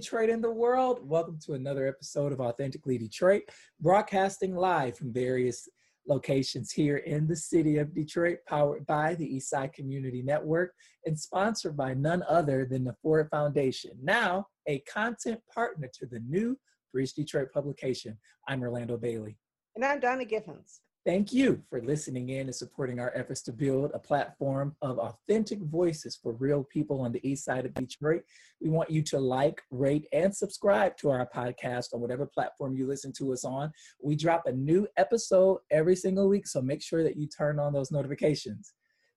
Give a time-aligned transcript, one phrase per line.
[0.00, 0.98] Detroit and the world.
[1.02, 3.42] Welcome to another episode of Authentically Detroit,
[3.82, 5.68] broadcasting live from various
[6.08, 10.72] locations here in the city of Detroit, powered by the Eastside Community Network
[11.04, 16.20] and sponsored by none other than the Ford Foundation, now a content partner to the
[16.26, 16.56] new
[16.94, 18.16] Bridge Detroit publication.
[18.48, 19.36] I'm Orlando Bailey.
[19.76, 20.80] And I'm Donna Givens.
[21.06, 25.58] Thank you for listening in and supporting our efforts to build a platform of authentic
[25.60, 28.22] voices for real people on the east side of Detroit.
[28.60, 32.86] We want you to like, rate, and subscribe to our podcast on whatever platform you
[32.86, 33.72] listen to us on.
[34.02, 37.72] We drop a new episode every single week, so make sure that you turn on
[37.72, 38.74] those notifications.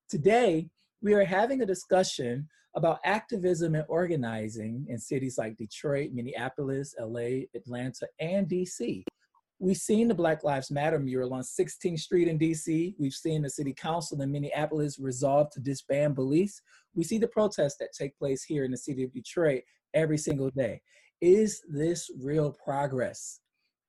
[0.08, 0.70] Today,
[1.02, 2.48] we are having a discussion
[2.78, 9.04] about activism and organizing in cities like Detroit, Minneapolis, LA, Atlanta, and DC.
[9.64, 12.96] We've seen the Black Lives Matter mural on 16th Street in DC.
[13.00, 16.62] We've seen the city council in Minneapolis resolve to disband police.
[16.96, 19.62] We see the protests that take place here in the city of Detroit
[19.94, 20.82] every single day.
[21.22, 23.40] Is this real progress?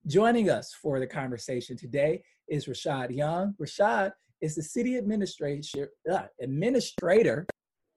[0.07, 3.57] Joining us for the conversation today is Rashad Young.
[3.61, 7.49] Rashad is the city administrator, uh, administrator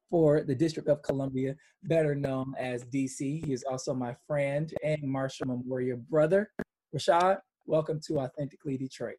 [0.10, 3.46] for the District of Columbia, better known as DC.
[3.46, 6.50] He is also my friend and Marshall Memorial brother.
[6.96, 7.38] Rashad,
[7.70, 9.18] Welcome to Authentically Detroit.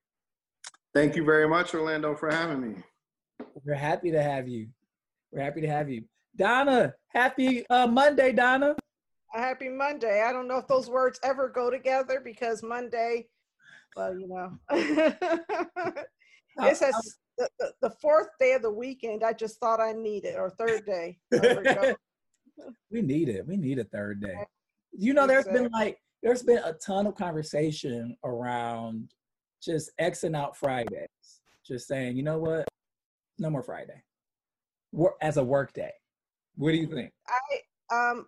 [0.94, 2.82] Thank you very much, Orlando, for having me.
[3.62, 4.68] We're happy to have you.
[5.30, 6.04] We're happy to have you.
[6.34, 8.74] Donna, happy uh, Monday, Donna.
[9.34, 10.22] A happy Monday.
[10.22, 13.26] I don't know if those words ever go together because Monday,
[13.94, 19.24] well, you know, it says the, the, the, fourth day of the weekend.
[19.24, 21.18] I just thought I needed, or third day.
[22.90, 23.46] we need it.
[23.46, 24.38] We need a third day.
[24.92, 29.12] You know, there's been like there's been a ton of conversation around
[29.62, 31.08] just Xing out Fridays,
[31.66, 32.66] just saying, you know what,
[33.38, 34.02] no more Friday,
[35.20, 35.92] as a work day.
[36.56, 37.12] What do you think?
[37.28, 38.26] I um,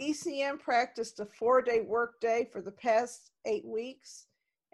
[0.00, 4.26] ECN practiced a four-day work day for the past eight weeks,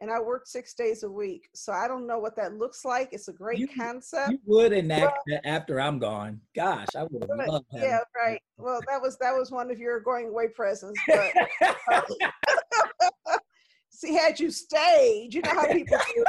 [0.05, 1.49] and I worked six days a week.
[1.55, 3.09] So I don't know what that looks like.
[3.13, 4.33] It's a great you, concept.
[4.33, 6.43] You would enact well, that after I'm gone.
[6.55, 7.65] Gosh, I would have loved.
[7.73, 8.39] Yeah, right.
[8.59, 11.01] Well, that was that was one of your going away presents.
[11.09, 12.03] But
[13.31, 13.39] uh,
[13.89, 16.25] see, had you stayed, you know how people do.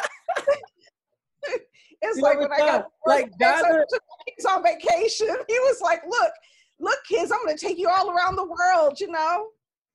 [2.01, 3.83] it's you like when I got like Donna,
[4.25, 5.35] he's on vacation.
[5.49, 6.31] He was like, "Look,
[6.79, 9.47] look, kids, I'm going to take you all around the world." You know,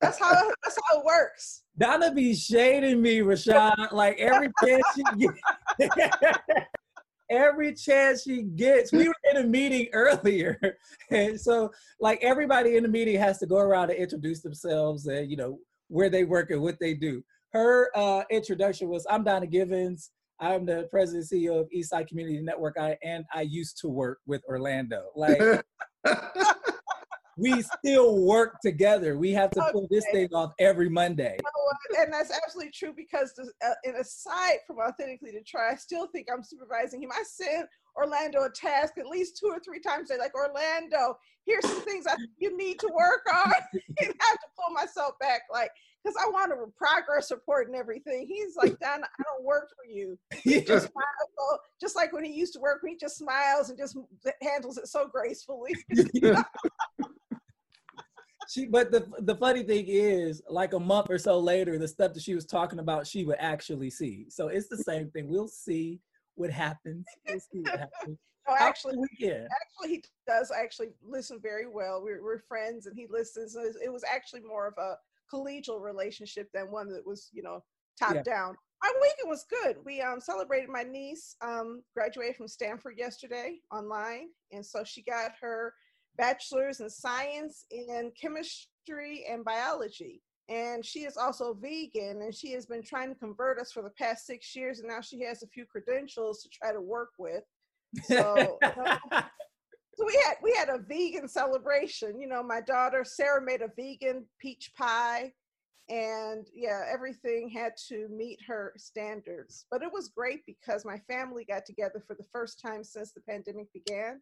[0.02, 1.62] that's how that's how it works.
[1.80, 3.90] Donna be shading me, Rashad.
[3.90, 6.38] Like every chance she gets,
[7.30, 8.92] every chance she gets.
[8.92, 10.76] We were in a meeting earlier,
[11.10, 15.30] and so like everybody in the meeting has to go around and introduce themselves and
[15.30, 15.58] you know
[15.88, 17.24] where they work and what they do.
[17.54, 20.10] Her uh, introduction was, "I'm Donna Givens.
[20.38, 22.76] I'm the president and CEO of Eastside Community Network.
[22.78, 25.06] I and I used to work with Orlando.
[25.16, 25.64] Like
[27.40, 29.16] we still work together.
[29.16, 29.72] We have to okay.
[29.72, 31.36] pull this thing off every Monday.
[31.38, 31.60] You know
[31.98, 36.28] and that's absolutely true because, the, uh, and aside from authentically Detroit, I still think
[36.32, 37.10] I'm supervising him.
[37.12, 40.08] I send Orlando a task at least two or three times.
[40.08, 41.16] They like Orlando.
[41.46, 43.52] Here's some things I, you need to work on.
[43.72, 45.70] and I have to pull myself back, like
[46.02, 48.26] because I want a progress report and everything.
[48.26, 50.18] He's like, Don, I don't work for you.
[50.42, 53.96] He just smiles, just like when he used to work, he just smiles and just
[54.40, 55.74] handles it so gracefully
[58.50, 62.12] she but the the funny thing is like a month or so later the stuff
[62.12, 65.46] that she was talking about she would actually see so it's the same thing we'll
[65.46, 66.00] see
[66.34, 68.18] what happens we'll see what happens
[68.48, 69.46] no, actually, yeah.
[69.60, 72.02] actually, he does actually listen very well.
[72.02, 73.54] We're, we're friends, and he listens.
[73.56, 74.94] It was actually more of a
[75.32, 77.62] collegial relationship than one that was, you know,
[77.98, 78.22] top yeah.
[78.22, 78.56] down.
[78.82, 79.76] Our weekend was good.
[79.84, 85.32] We um, celebrated my niece um, graduated from Stanford yesterday online, and so she got
[85.40, 85.74] her
[86.16, 90.22] bachelor's in science in chemistry and biology.
[90.48, 93.90] And she is also vegan and she has been trying to convert us for the
[93.90, 94.80] past six years.
[94.80, 97.44] And now she has a few credentials to try to work with.
[98.02, 102.20] So, so we had we had a vegan celebration.
[102.20, 105.32] You know, my daughter Sarah made a vegan peach pie.
[105.88, 109.66] And yeah, everything had to meet her standards.
[109.70, 113.20] But it was great because my family got together for the first time since the
[113.20, 114.20] pandemic began.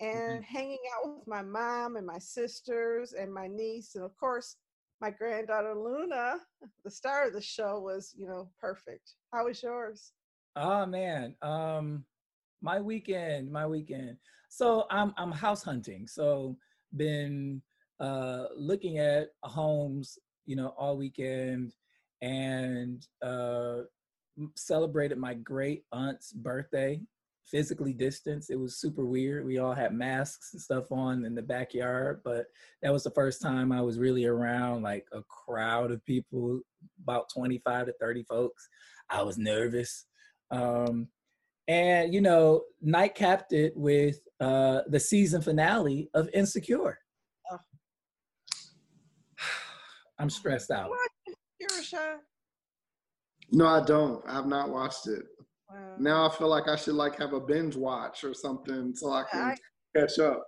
[0.00, 0.56] And mm-hmm.
[0.56, 4.56] hanging out with my mom and my sisters and my niece and of course
[5.00, 6.36] my granddaughter Luna,
[6.84, 9.14] the star of the show, was you know perfect.
[9.32, 10.12] How was yours?
[10.54, 12.04] Oh man, um,
[12.62, 14.16] my weekend, my weekend.
[14.48, 16.06] So I'm I'm house hunting.
[16.06, 16.56] So
[16.96, 17.60] been
[18.00, 21.74] uh, looking at homes, you know, all weekend,
[22.22, 23.80] and uh,
[24.54, 27.00] celebrated my great aunt's birthday
[27.50, 28.50] physically distanced.
[28.50, 29.46] It was super weird.
[29.46, 32.46] We all had masks and stuff on in the backyard, but
[32.82, 36.60] that was the first time I was really around like a crowd of people,
[37.02, 38.68] about 25 to 30 folks.
[39.10, 40.06] I was nervous.
[40.50, 41.08] Um,
[41.68, 46.98] and, you know, night capped it with uh, the season finale of Insecure.
[47.50, 47.58] Oh.
[50.18, 50.90] I'm stressed out.
[53.52, 54.24] No, I don't.
[54.26, 55.24] I have not watched it.
[55.70, 55.96] Wow.
[55.98, 59.24] Now I feel like I should like have a binge watch or something so I
[59.30, 59.56] can I,
[59.96, 60.44] catch up.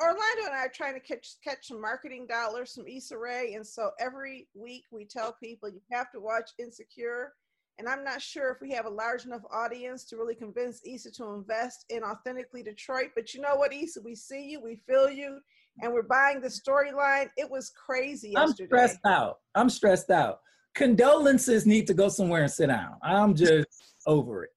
[0.00, 3.66] Orlando and I are trying to catch catch some marketing dollars from Issa Rae, and
[3.66, 7.32] so every week we tell people you have to watch Insecure.
[7.78, 11.12] And I'm not sure if we have a large enough audience to really convince Issa
[11.12, 13.12] to invest in authentically Detroit.
[13.14, 15.38] But you know what, Issa, we see you, we feel you,
[15.80, 17.30] and we're buying the storyline.
[17.38, 18.32] It was crazy.
[18.32, 18.64] Yesterday.
[18.64, 19.38] I'm stressed out.
[19.54, 20.40] I'm stressed out
[20.74, 22.96] condolences need to go somewhere and sit down.
[23.02, 24.50] I'm just over it.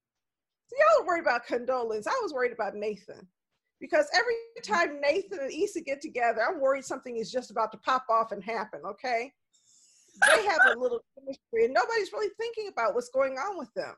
[0.68, 2.02] See, I was worried about Condola.
[2.08, 3.28] I was worried about Nathan.
[3.80, 7.78] Because every time Nathan and Issa get together, I'm worried something is just about to
[7.80, 9.32] pop off and happen, okay?
[10.34, 13.94] They have a little chemistry and nobody's really thinking about what's going on with them.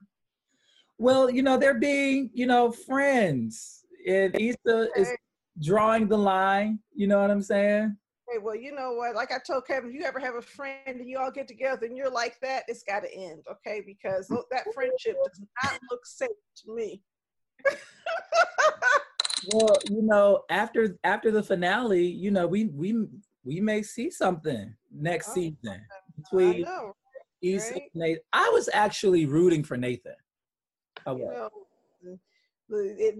[0.97, 3.85] Well, you know, they're being, you know, friends.
[4.07, 5.01] And Issa okay.
[5.01, 5.13] is
[5.61, 7.95] drawing the line, you know what I'm saying?
[8.27, 9.15] Hey, well, you know what?
[9.15, 11.85] Like I told Kevin, if you ever have a friend and you all get together
[11.85, 13.83] and you're like that, it's got to end, okay?
[13.85, 16.29] Because that friendship does not look safe
[16.65, 17.01] to me.
[19.53, 23.05] well, you know, after after the finale, you know, we we
[23.43, 25.85] we may see something next oh, season
[26.17, 26.93] between know,
[27.41, 27.83] Issa right?
[27.93, 28.21] Nathan.
[28.33, 30.15] I was actually rooting for Nathan.
[31.05, 31.51] I was.
[32.01, 32.19] You know,
[32.97, 33.15] it,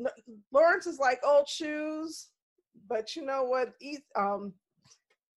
[0.52, 2.30] Lawrence is like old shoes,
[2.90, 3.74] but you know what?
[3.80, 4.54] East, um,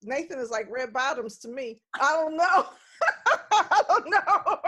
[0.02, 1.80] Nathan is like red bottoms to me.
[2.00, 2.66] I don't know.
[3.52, 4.58] I don't know.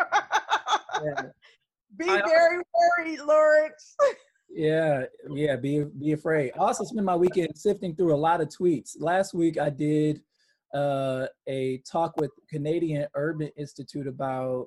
[1.05, 1.23] yeah.
[1.97, 2.62] Be I very
[2.99, 3.97] worried, Lawrence.
[4.49, 5.56] yeah, yeah.
[5.56, 6.53] Be be afraid.
[6.55, 8.93] I also spent my weekend sifting through a lot of tweets.
[8.99, 10.23] Last week I did
[10.73, 14.67] uh, a talk with Canadian Urban Institute about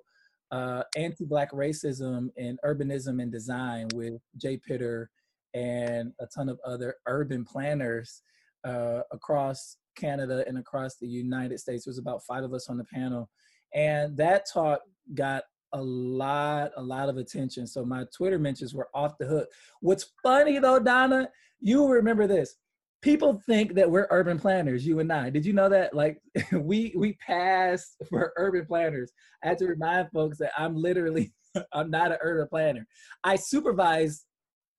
[0.52, 5.10] uh, anti-black racism and urbanism and design with Jay Pitter
[5.54, 8.22] and a ton of other urban planners
[8.66, 11.86] uh, across Canada and across the United States.
[11.86, 13.30] There was about five of us on the panel,
[13.74, 14.82] and that talk
[15.14, 15.44] got
[15.74, 17.68] a lot, a lot of attention.
[17.68, 19.50] So my Twitter mentions were off the hook.
[19.82, 21.30] What's funny though, Donna,
[21.60, 22.56] you remember this.
[23.02, 25.30] People think that we're urban planners, you and I.
[25.30, 25.94] Did you know that?
[25.94, 26.22] Like
[26.54, 29.12] we we pass for urban planners.
[29.44, 31.34] I had to remind folks that I'm literally
[31.74, 32.88] I'm not an urban planner.
[33.24, 34.26] I supervise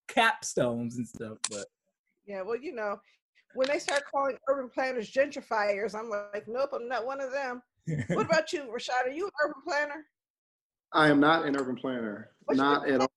[0.08, 1.66] capstones and stuff, but
[2.26, 2.98] yeah, well, you know,
[3.54, 7.62] when they start calling urban planners gentrifiers, I'm like, nope, I'm not one of them.
[8.08, 9.06] what about you, Rashad?
[9.06, 10.06] Are you an urban planner?
[10.92, 12.30] I am not an urban planner.
[12.44, 13.08] What's not at all.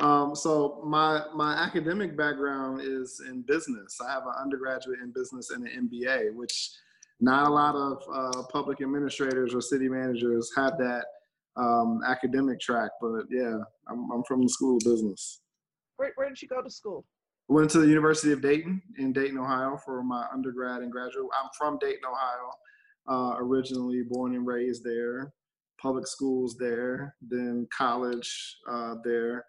[0.00, 3.98] Um, so my my academic background is in business.
[4.06, 6.70] I have an undergraduate in business and an MBA, which
[7.20, 11.04] not a lot of uh, public administrators or city managers have that
[11.56, 12.90] um, academic track.
[13.00, 13.58] But yeah,
[13.88, 15.40] I'm, I'm from the school of business.
[15.96, 17.04] Where, where did you go to school?
[17.48, 21.26] Went to the University of Dayton in Dayton, Ohio for my undergrad and graduate.
[21.38, 22.50] I'm from Dayton, Ohio,
[23.08, 25.32] uh, originally born and raised there,
[25.80, 29.44] public schools there, then college uh, there,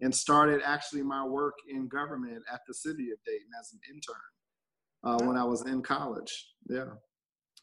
[0.00, 4.14] and started actually my work in government at the city of Dayton as an intern
[5.04, 6.48] uh, when I was in college.
[6.68, 6.94] Yeah.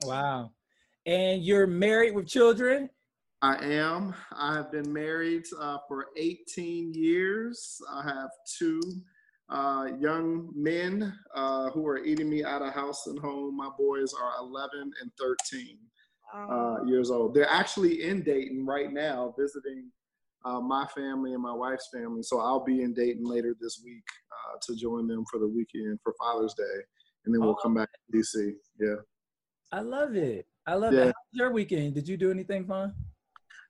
[0.03, 0.51] Wow.
[1.05, 2.89] And you're married with children?
[3.41, 4.13] I am.
[4.33, 7.81] I have been married uh, for 18 years.
[7.91, 8.81] I have two
[9.49, 13.57] uh, young men uh, who are eating me out of house and home.
[13.57, 15.77] My boys are 11 and 13
[16.33, 17.33] uh, years old.
[17.33, 19.89] They're actually in Dayton right now visiting
[20.45, 22.23] uh, my family and my wife's family.
[22.23, 25.99] So I'll be in Dayton later this week uh, to join them for the weekend
[26.03, 26.63] for Father's Day.
[27.25, 27.61] And then we'll oh.
[27.61, 28.53] come back to DC.
[28.79, 28.95] Yeah.
[29.71, 30.45] I love it.
[30.65, 30.99] I love yeah.
[30.99, 31.05] it.
[31.05, 31.95] How was your weekend?
[31.95, 32.93] Did you do anything fun?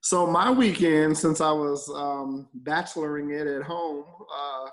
[0.01, 4.69] So my weekend, since I was um, bacheloring it at home, uh,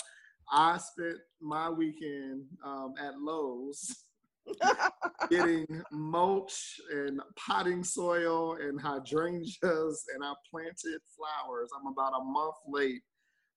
[0.50, 4.04] I spent my weekend um, at Lowe's
[5.30, 11.70] getting mulch and potting soil and hydrangeas, and I planted flowers.
[11.78, 13.02] I'm about a month late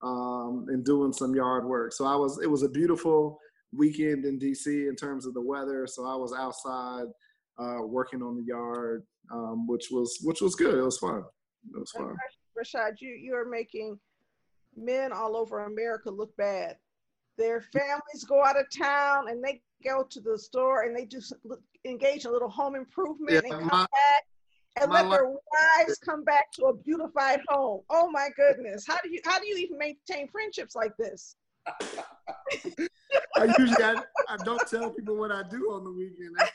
[0.02, 1.94] um, in doing some yard work.
[1.94, 2.40] So I was.
[2.42, 3.40] It was a beautiful
[3.72, 5.86] weekend in DC in terms of the weather.
[5.86, 7.06] So I was outside
[7.60, 10.78] uh, working on the yard, um, which was which was good.
[10.78, 11.24] It was fun.
[11.76, 12.16] It was fun.
[12.58, 14.00] Rashad, you you are making
[14.80, 16.78] men all over America look bad.
[17.38, 21.34] Their families go out of town and they go to the store and they just
[21.86, 24.24] engage in a little home improvement yeah, and come my, back
[24.82, 27.82] and let their wives come back to a beautified home.
[27.90, 28.86] Oh my goodness.
[28.88, 31.36] How do you how do you even maintain friendships like this?
[33.36, 36.36] I usually I, I, don't tell people what I do on the weekend.
[36.38, 36.52] That's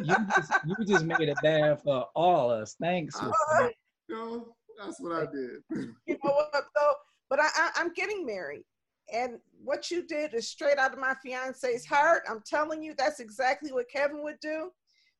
[0.00, 2.76] you just you just made it bad for all us.
[2.80, 3.20] Thanks.
[3.20, 3.68] Uh,
[4.08, 5.62] no, that's what I did.
[6.06, 6.94] You know what though?
[7.30, 8.64] But I, I I'm getting married.
[9.12, 12.22] And what you did is straight out of my fiance's heart.
[12.28, 14.70] I'm telling you, that's exactly what Kevin would do.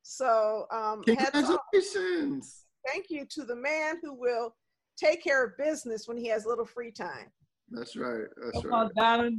[0.01, 2.65] So, um, congratulations.
[2.87, 4.55] Thank you to the man who will
[4.97, 7.31] take care of business when he has little free time.
[7.69, 8.25] That's right.
[8.43, 8.83] That's Come right.
[8.83, 9.33] On, Donald.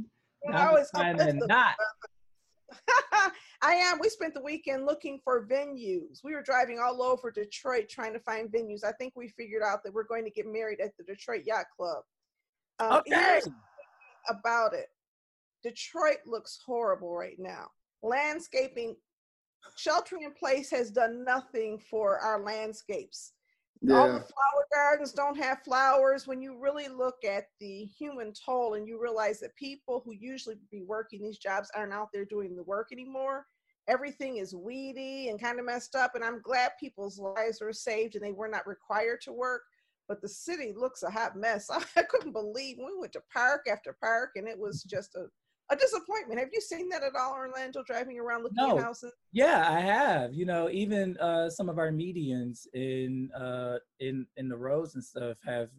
[0.53, 1.75] I always not.
[3.61, 3.99] I am.
[3.99, 6.23] We spent the weekend looking for venues.
[6.23, 8.83] We were driving all over Detroit trying to find venues.
[8.83, 11.65] I think we figured out that we're going to get married at the Detroit Yacht
[11.75, 12.03] Club.
[12.79, 13.41] Um, okay.
[14.29, 14.87] About it.
[15.63, 17.67] Detroit looks horrible right now.
[18.03, 18.95] Landscaping,
[19.77, 23.33] sheltering in place has done nothing for our landscapes.
[23.81, 23.95] Yeah.
[23.95, 26.27] All the flower gardens don't have flowers.
[26.27, 30.55] When you really look at the human toll and you realize that people who usually
[30.71, 33.45] be working these jobs aren't out there doing the work anymore,
[33.87, 36.15] everything is weedy and kind of messed up.
[36.15, 39.61] And I'm glad people's lives were saved and they were not required to work.
[40.07, 41.69] But the city looks a hot mess.
[41.95, 45.25] I couldn't believe we went to park after park and it was just a
[45.69, 46.39] a disappointment.
[46.39, 48.77] Have you seen that at all, Orlando, driving around looking no.
[48.77, 49.13] at houses?
[49.31, 50.33] Yeah, I have.
[50.33, 55.03] You know, even uh, some of our medians in uh, in in the roads and
[55.03, 55.69] stuff have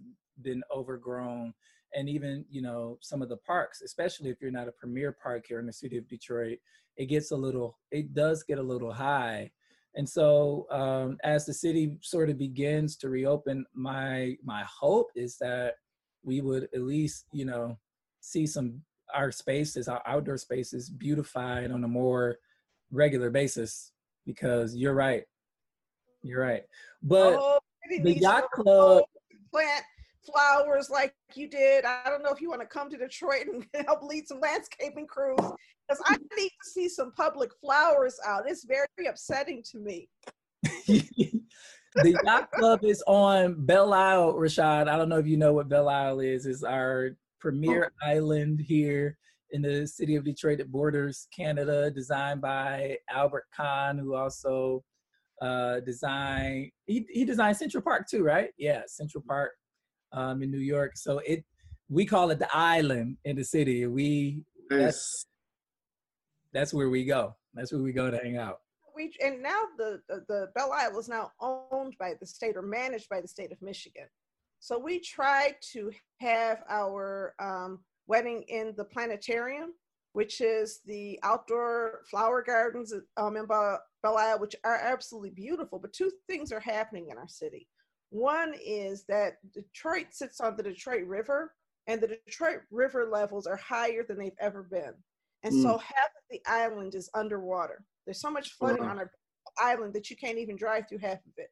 [0.42, 1.54] been overgrown,
[1.94, 5.46] and even you know some of the parks, especially if you're not a premier park
[5.48, 6.58] here in the city of Detroit,
[6.96, 9.50] it gets a little, it does get a little high.
[9.94, 15.38] And so, um, as the city sort of begins to reopen, my my hope is
[15.38, 15.74] that
[16.22, 17.78] we would at least, you know,
[18.20, 18.82] see some
[19.14, 22.36] our spaces, our outdoor spaces, beautified on a more
[22.90, 23.92] regular basis.
[24.24, 25.22] Because you're right,
[26.22, 26.64] you're right.
[27.02, 27.58] But oh,
[28.02, 29.04] the yacht club
[29.52, 29.84] plant
[30.26, 31.84] flowers like you did.
[31.84, 35.06] I don't know if you want to come to Detroit and help lead some landscaping
[35.06, 38.44] crews because I need to see some public flowers out.
[38.46, 40.08] It's very upsetting to me.
[40.86, 44.88] the yacht club is on Belle Isle, Rashad.
[44.88, 46.46] I don't know if you know what Belle Isle is.
[46.46, 48.08] It's our premier oh.
[48.08, 49.16] island here
[49.50, 54.82] in the city of Detroit that borders Canada, designed by Albert Kahn, who also
[55.42, 58.50] uh, designed he, he designed Central Park too, right?
[58.58, 59.52] Yeah, Central Park
[60.12, 60.92] um, in New York.
[60.96, 61.44] So it
[61.88, 63.86] we call it the island in the city.
[63.86, 65.26] We that's,
[66.52, 67.36] that's where we go.
[67.54, 68.60] That's where we go to hang out.
[68.94, 72.62] We and now the, the the Belle Isle is now owned by the state or
[72.62, 74.06] managed by the state of Michigan.
[74.60, 79.74] So we tried to have our um, wedding in the planetarium,
[80.12, 85.78] which is the outdoor flower gardens um, in Belle Isle, which are absolutely beautiful.
[85.78, 87.68] But two things are happening in our city.
[88.10, 91.52] One is that Detroit sits on the Detroit River,
[91.86, 94.94] and the Detroit River levels are higher than they've ever been.
[95.42, 95.62] And mm.
[95.62, 97.84] so half of the island is underwater.
[98.04, 98.92] There's so much flooding uh-huh.
[98.92, 99.10] on our
[99.58, 101.50] island that you can't even drive through half of it.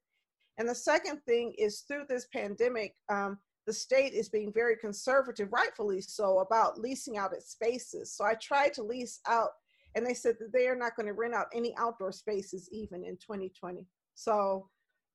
[0.58, 5.52] And the second thing is through this pandemic, um, the state is being very conservative,
[5.52, 8.12] rightfully so, about leasing out its spaces.
[8.14, 9.50] So I tried to lease out,
[9.94, 13.04] and they said that they are not going to rent out any outdoor spaces even
[13.04, 13.87] in 2020.
[14.14, 14.68] So,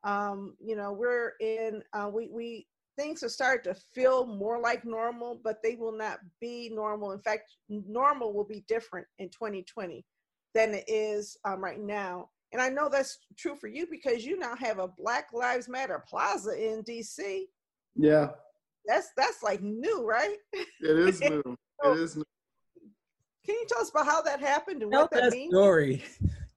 [0.03, 2.67] um, you know, we're in, uh, we, we,
[2.97, 7.11] things are starting to feel more like normal, but they will not be normal.
[7.11, 10.03] In fact, normal will be different in 2020
[10.55, 12.29] than it is um, right now.
[12.51, 16.03] And I know that's true for you because you now have a Black Lives Matter
[16.07, 17.43] Plaza in DC.
[17.95, 18.29] Yeah.
[18.85, 20.37] That's that's like new, right?
[20.53, 21.43] It is new.
[21.83, 22.23] so, it is new.
[23.45, 25.53] Can you tell us about how that happened and tell what that, that means?
[25.53, 26.03] story.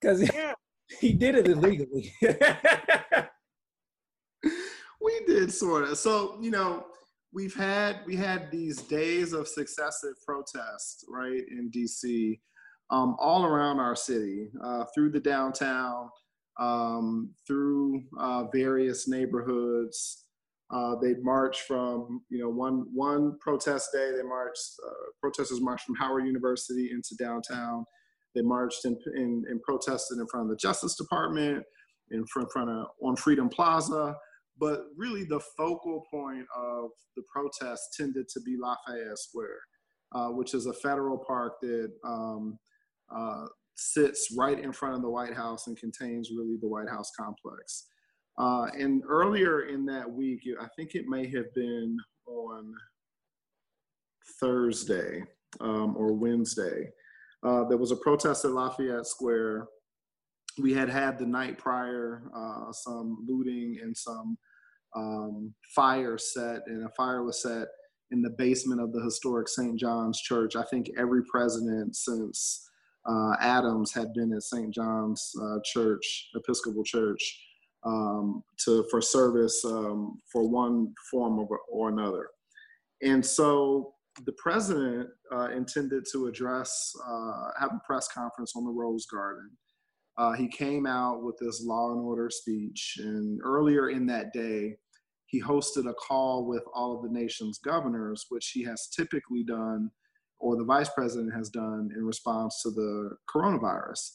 [0.01, 0.55] Because yeah.
[1.01, 2.13] he did it illegally.
[5.01, 5.99] we did sort of.
[5.99, 6.87] So, you know,
[7.33, 12.39] we've had we had these days of successive protests, right, in DC
[12.93, 16.11] um, all around our city, uh, through the downtown,
[16.61, 20.27] um, through uh, various neighborhoods.
[20.71, 24.11] Uh, they marched from, you know, one one protest day.
[24.15, 24.63] They marched.
[24.87, 27.85] Uh, protesters marched from Howard University into downtown.
[28.35, 31.63] They marched and, and, and protested in front of the Justice Department,
[32.11, 34.15] in front, front of on Freedom Plaza.
[34.59, 39.61] But really, the focal point of the protest tended to be Lafayette Square,
[40.15, 42.59] uh, which is a federal park that um,
[43.14, 47.11] uh, sits right in front of the White House and contains really the White House
[47.19, 47.87] complex.
[48.38, 52.73] Uh, and earlier in that week, I think it may have been on
[54.40, 55.23] Thursday
[55.61, 56.88] um, or Wednesday,
[57.45, 59.66] uh, there was a protest at Lafayette Square
[60.61, 64.37] we had had the night prior uh, some looting and some
[64.95, 67.69] um, fire set, and a fire was set
[68.11, 69.78] in the basement of the historic St.
[69.78, 70.54] John's Church.
[70.54, 72.69] I think every president since
[73.07, 74.73] uh, Adams had been at St.
[74.73, 77.21] John's uh, Church, Episcopal Church,
[77.85, 82.29] um, to for service um, for one form or, or, another.
[83.03, 83.95] And so
[84.25, 89.51] the president uh, intended to address, uh, have a press conference on the Rose Garden.
[90.17, 94.77] Uh, he came out with this law and order speech, and earlier in that day,
[95.27, 99.91] he hosted a call with all of the nation's governors, which he has typically done,
[100.43, 104.11] or the vice president has done in response to the coronavirus.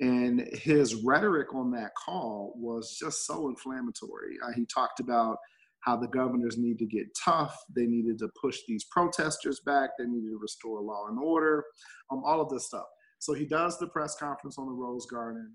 [0.00, 4.36] And his rhetoric on that call was just so inflammatory.
[4.44, 5.38] Uh, he talked about
[5.80, 10.04] how the governors need to get tough, they needed to push these protesters back, they
[10.04, 11.64] needed to restore law and order,
[12.12, 12.86] um, all of this stuff.
[13.18, 15.54] So he does the press conference on the Rose Garden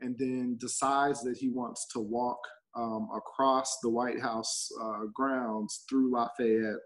[0.00, 2.38] and then decides that he wants to walk
[2.76, 6.80] um, across the White House uh, grounds through Lafayette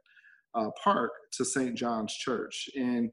[0.54, 1.74] uh, Park to St.
[1.74, 2.68] John's Church.
[2.76, 3.10] And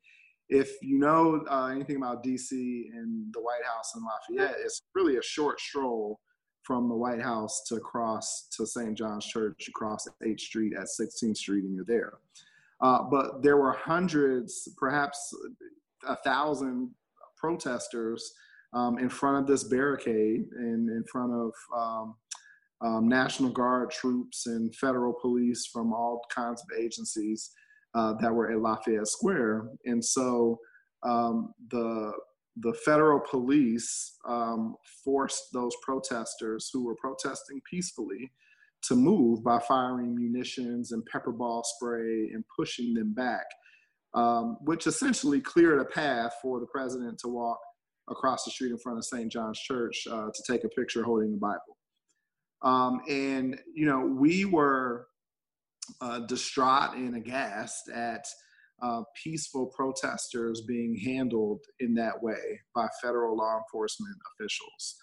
[0.50, 5.18] if you know uh, anything about DC and the White House and Lafayette, it's really
[5.18, 6.20] a short stroll
[6.64, 8.98] from the White House to cross to St.
[8.98, 12.14] John's Church, across H Street at 16th Street, and you're there.
[12.82, 15.34] Uh, but there were hundreds, perhaps
[16.08, 16.92] a thousand
[17.38, 18.34] protesters
[18.74, 22.16] um, in front of this barricade and in front of um,
[22.82, 27.52] um, National Guard troops and federal police from all kinds of agencies
[27.96, 29.70] uh, that were at Lafayette Square.
[29.86, 30.60] And so
[31.04, 32.14] um, the
[32.62, 38.32] the federal police um, forced those protesters who were protesting peacefully
[38.84, 43.46] to move by firing munitions and pepper ball spray and pushing them back,
[44.14, 47.60] um, which essentially cleared a path for the president to walk
[48.10, 49.32] across the street in front of St.
[49.32, 51.78] John's Church uh, to take a picture holding the Bible.
[52.62, 55.08] Um, and, you know, we were
[56.02, 58.26] uh, distraught and aghast at
[58.82, 64.96] uh, peaceful protesters being handled in that way by federal law enforcement officials.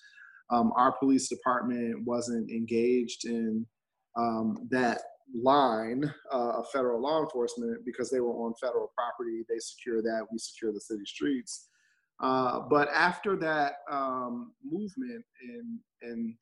[0.51, 3.67] Um, our police department wasn't engaged in
[4.17, 5.01] um, that
[5.35, 9.45] line uh, of federal law enforcement because they were on federal property.
[9.49, 11.69] They secure that, we secure the city streets.
[12.23, 16.35] Uh, but after that um, movement and, and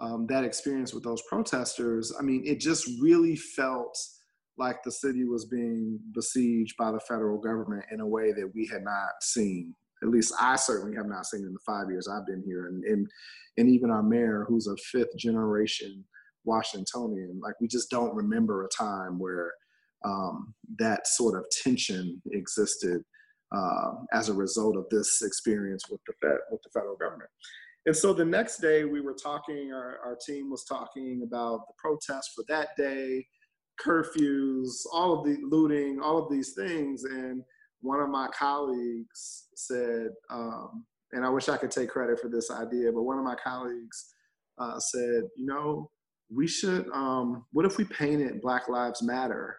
[0.00, 3.96] um, that experience with those protesters, I mean, it just really felt
[4.58, 8.66] like the city was being besieged by the federal government in a way that we
[8.66, 9.74] had not seen.
[10.02, 12.82] At least I certainly have not seen in the five years I've been here, and
[12.84, 13.06] and,
[13.58, 16.04] and even our mayor, who's a fifth generation
[16.44, 19.52] Washingtonian, like we just don't remember a time where
[20.04, 23.02] um, that sort of tension existed
[23.54, 27.30] uh, as a result of this experience with the Fed, with the federal government.
[27.86, 31.74] And so the next day we were talking, our, our team was talking about the
[31.78, 33.24] protests for that day,
[33.84, 37.04] curfews, all of the looting, all of these things.
[37.04, 37.42] And
[37.80, 42.50] one of my colleagues said, um, and I wish I could take credit for this
[42.50, 44.14] idea, but one of my colleagues
[44.58, 45.90] uh, said, you know,
[46.32, 49.56] we should, um, what if we painted Black Lives Matter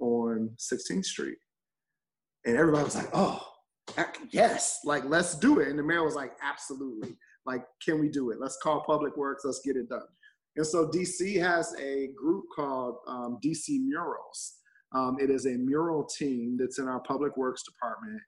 [0.00, 1.38] on 16th Street?
[2.46, 3.46] And everybody was like, oh,
[4.30, 5.68] yes, like let's do it.
[5.68, 7.16] And the mayor was like, absolutely.
[7.46, 8.38] Like, can we do it?
[8.40, 9.44] Let's call Public Works.
[9.44, 10.02] Let's get it done.
[10.56, 14.56] And so DC has a group called um, DC Murals.
[14.92, 18.20] Um, it is a mural team that's in our Public Works department,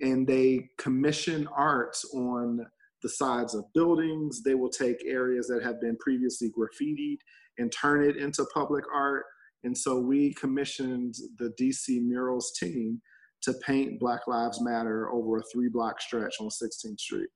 [0.00, 2.64] and they commission art on
[3.02, 4.42] the sides of buildings.
[4.42, 7.16] They will take areas that have been previously graffitied
[7.58, 9.24] and turn it into public art.
[9.64, 13.00] And so we commissioned the DC Murals team
[13.42, 17.28] to paint Black Lives Matter over a three block stretch on 16th Street.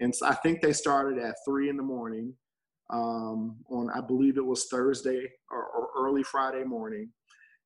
[0.00, 2.34] And so I think they started at three in the morning
[2.90, 7.10] um, on, I believe it was Thursday or, or, early Friday morning.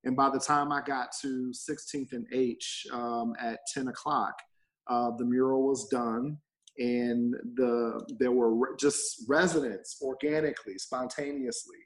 [0.05, 4.35] And by the time I got to 16th and H um, at 10 o'clock,
[4.88, 6.38] uh, the mural was done.
[6.79, 11.77] And the there were re- just residents organically, spontaneously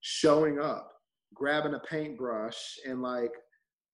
[0.00, 0.90] showing up,
[1.34, 3.32] grabbing a paintbrush and like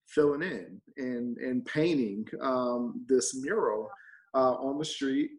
[0.06, 3.90] filling in and, and painting um, this mural
[4.34, 5.30] uh, on the street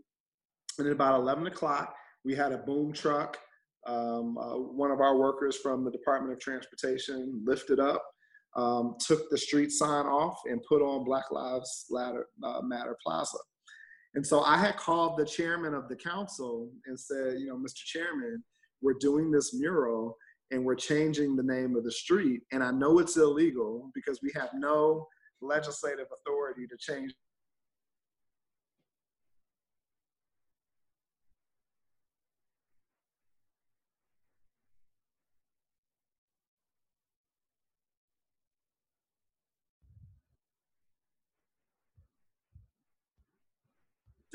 [0.80, 3.38] and at about 11 o'clock, we had a boom truck.
[3.88, 8.04] Um, uh, one of our workers from the Department of Transportation lifted up,
[8.56, 13.38] um, took the street sign off, and put on Black Lives uh, Matter Plaza.
[14.16, 17.84] And so I had called the chairman of the council and said, you know, Mr.
[17.86, 18.44] Chairman,
[18.82, 20.16] we're doing this mural
[20.52, 22.42] and we're changing the name of the street.
[22.52, 25.06] And I know it's illegal because we have no
[25.42, 27.14] legislative authority to change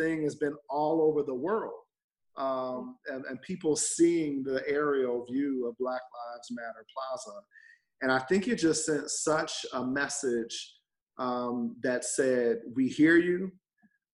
[0.01, 1.75] thing has been all over the world.
[2.37, 7.39] Um, and, and people seeing the aerial view of Black Lives Matter Plaza.
[8.03, 10.75] And I think it just sent such a message
[11.19, 13.53] um, that said, We hear you,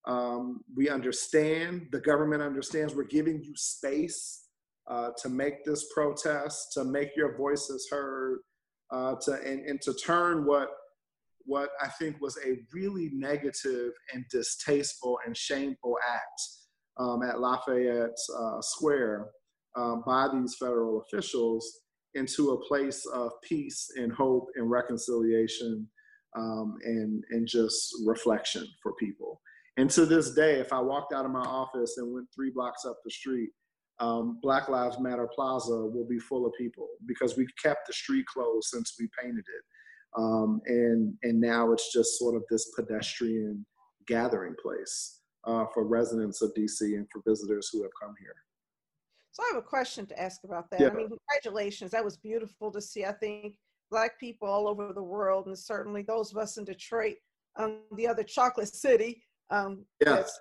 [0.06, 4.46] um, we understand, the government understands, we're giving you space
[4.88, 8.38] uh, to make this protest, to make your voices heard,
[8.92, 10.68] uh, to, and, and to turn what
[11.46, 16.42] what I think was a really negative and distasteful and shameful act
[16.98, 19.28] um, at Lafayette uh, Square
[19.76, 21.80] um, by these federal officials
[22.14, 25.86] into a place of peace and hope and reconciliation
[26.36, 29.40] um, and, and just reflection for people.
[29.76, 32.84] And to this day, if I walked out of my office and went three blocks
[32.86, 33.50] up the street,
[33.98, 38.26] um, Black Lives Matter Plaza will be full of people because we've kept the street
[38.26, 39.64] closed since we painted it.
[40.16, 43.64] Um, and, and now it's just sort of this pedestrian
[44.06, 48.34] gathering place uh, for residents of DC and for visitors who have come here.
[49.32, 50.80] So I have a question to ask about that.
[50.80, 50.88] Yeah.
[50.88, 51.90] I mean, congratulations.
[51.90, 53.04] That was beautiful to see.
[53.04, 53.54] I think
[53.90, 57.16] Black people all over the world, and certainly those of us in Detroit,
[57.56, 60.14] um, the other chocolate city, um, yes.
[60.14, 60.40] that's,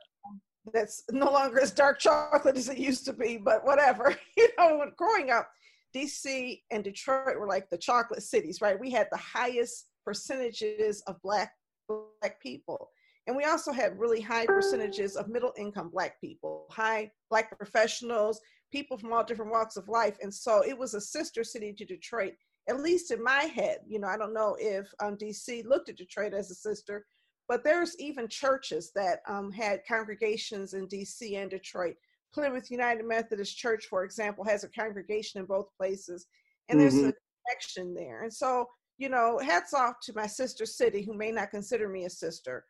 [0.73, 4.15] that's no longer as dark chocolate as it used to be, but whatever.
[4.37, 5.49] you know, growing up,
[5.95, 8.79] DC and Detroit were like the chocolate cities, right?
[8.79, 11.53] We had the highest percentages of black
[11.87, 12.89] black people.
[13.27, 18.39] And we also had really high percentages of middle income black people, high black professionals,
[18.71, 20.17] people from all different walks of life.
[20.21, 22.33] And so it was a sister city to Detroit,
[22.69, 23.79] at least in my head.
[23.87, 27.05] You know, I don't know if um, DC looked at Detroit as a sister,
[27.47, 31.95] but there's even churches that um, had congregations in DC and Detroit.
[32.35, 36.27] Plymouth United Methodist Church, for example, has a congregation in both places,
[36.69, 36.89] and mm-hmm.
[36.89, 37.13] there's a
[37.47, 38.23] connection there.
[38.23, 38.67] And so,
[38.97, 42.65] you know, hats off to my sister city, who may not consider me a sister,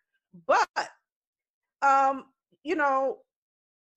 [0.47, 0.67] but,
[1.82, 2.25] um,
[2.63, 3.17] you know,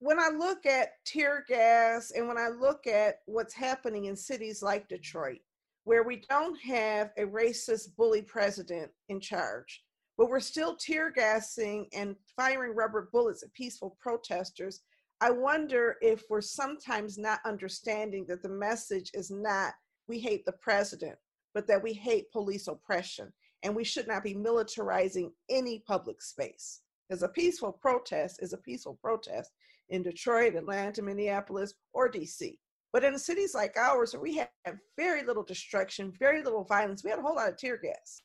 [0.00, 4.62] when I look at tear gas and when I look at what's happening in cities
[4.62, 5.40] like Detroit,
[5.85, 9.83] where we don't have a racist bully president in charge,
[10.16, 14.83] but we're still tear gassing and firing rubber bullets at peaceful protesters.
[15.20, 19.74] I wonder if we're sometimes not understanding that the message is not
[20.07, 21.16] we hate the president,
[21.54, 23.33] but that we hate police oppression.
[23.62, 26.81] And we should not be militarizing any public space.
[27.09, 29.50] Because a peaceful protest is a peaceful protest
[29.90, 32.57] in Detroit, Atlanta, Minneapolis, or DC.
[32.92, 37.11] But in cities like ours, where we have very little destruction, very little violence, we
[37.11, 38.22] had a whole lot of tear gas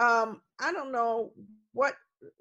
[0.00, 1.32] um, I don't know
[1.72, 1.94] what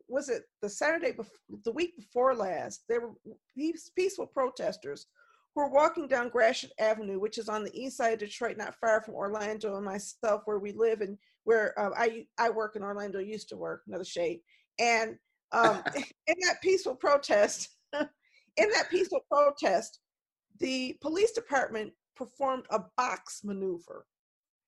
[0.07, 2.83] was it the Saturday before, the week before last.
[2.87, 3.13] There were
[3.55, 5.07] these peaceful protesters
[5.53, 8.75] who were walking down Gratiot Avenue, which is on the east side of Detroit, not
[8.75, 12.83] far from Orlando and myself, where we live and where um, I I work in
[12.83, 13.19] Orlando.
[13.19, 14.41] Used to work another shade,
[14.79, 15.17] and
[15.51, 15.83] um,
[16.27, 19.99] in that peaceful protest, in that peaceful protest,
[20.59, 24.05] the police department performed a box maneuver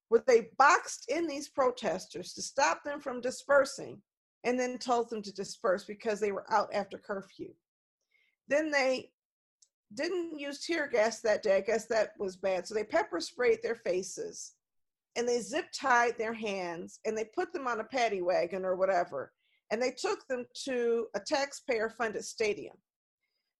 [0.09, 4.01] where they boxed in these protesters to stop them from dispersing
[4.43, 7.53] and then told them to disperse because they were out after curfew.
[8.47, 9.11] Then they
[9.93, 11.57] didn't use tear gas that day.
[11.57, 12.67] I guess that was bad.
[12.67, 14.53] So they pepper sprayed their faces
[15.15, 18.75] and they zip tied their hands and they put them on a paddy wagon or
[18.75, 19.33] whatever.
[19.71, 22.75] And they took them to a taxpayer funded stadium.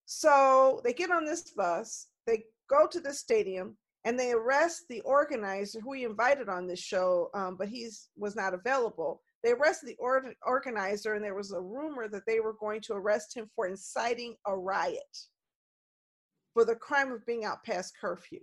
[0.06, 5.02] So they get on this bus, they go to the stadium, and they arrest the
[5.02, 9.22] organizer who we invited on this show, um, but he's was not available.
[9.44, 12.94] They arrested the or- organizer, and there was a rumor that they were going to
[12.94, 15.18] arrest him for inciting a riot
[16.54, 18.42] for the crime of being out past curfew.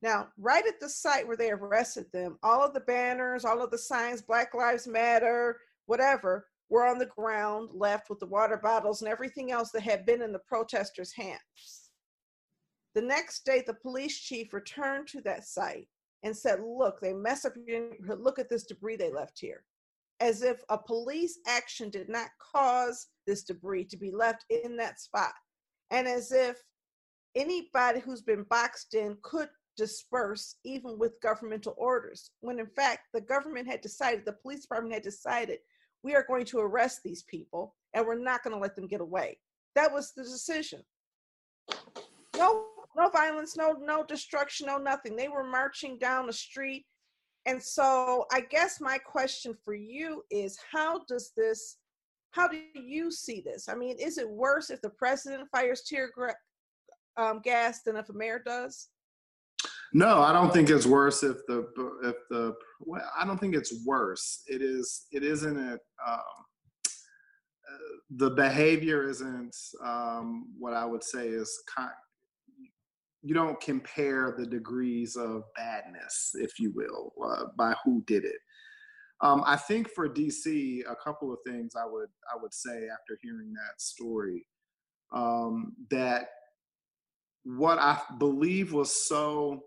[0.00, 3.70] Now, right at the site where they arrested them, all of the banners, all of
[3.70, 9.00] the signs, Black Lives Matter, whatever, were on the ground, left with the water bottles
[9.00, 11.90] and everything else that had been in the protesters' hands.
[12.94, 15.88] The next day, the police chief returned to that site
[16.24, 19.62] and said, Look, they mess up your look at this debris they left here.
[20.20, 25.00] As if a police action did not cause this debris to be left in that
[25.00, 25.32] spot.
[25.90, 26.56] And as if
[27.36, 33.20] anybody who's been boxed in could disperse even with governmental orders, when in fact the
[33.20, 35.58] government had decided, the police department had decided,
[36.02, 39.00] we are going to arrest these people and we're not going to let them get
[39.00, 39.38] away.
[39.74, 40.82] That was the decision.
[42.36, 45.16] No no violence, no no destruction, no nothing.
[45.16, 46.84] They were marching down the street.
[47.46, 51.78] And so I guess my question for you is how does this
[52.30, 53.68] how do you see this?
[53.68, 56.10] I mean, is it worse if the president fires tear
[57.16, 58.88] um, gas than if a mayor does?
[59.92, 61.68] No, I don't think it's worse if the
[62.02, 64.42] if the well, I don't think it's worse.
[64.48, 66.44] It is it isn't it um,
[68.10, 71.90] the behavior isn't um, what I would say is con-
[73.24, 78.36] you don't compare the degrees of badness, if you will, uh, by who did it.
[79.22, 83.18] Um, I think for DC, a couple of things I would I would say after
[83.22, 84.46] hearing that story
[85.14, 86.26] um, that
[87.44, 89.62] what I believe was so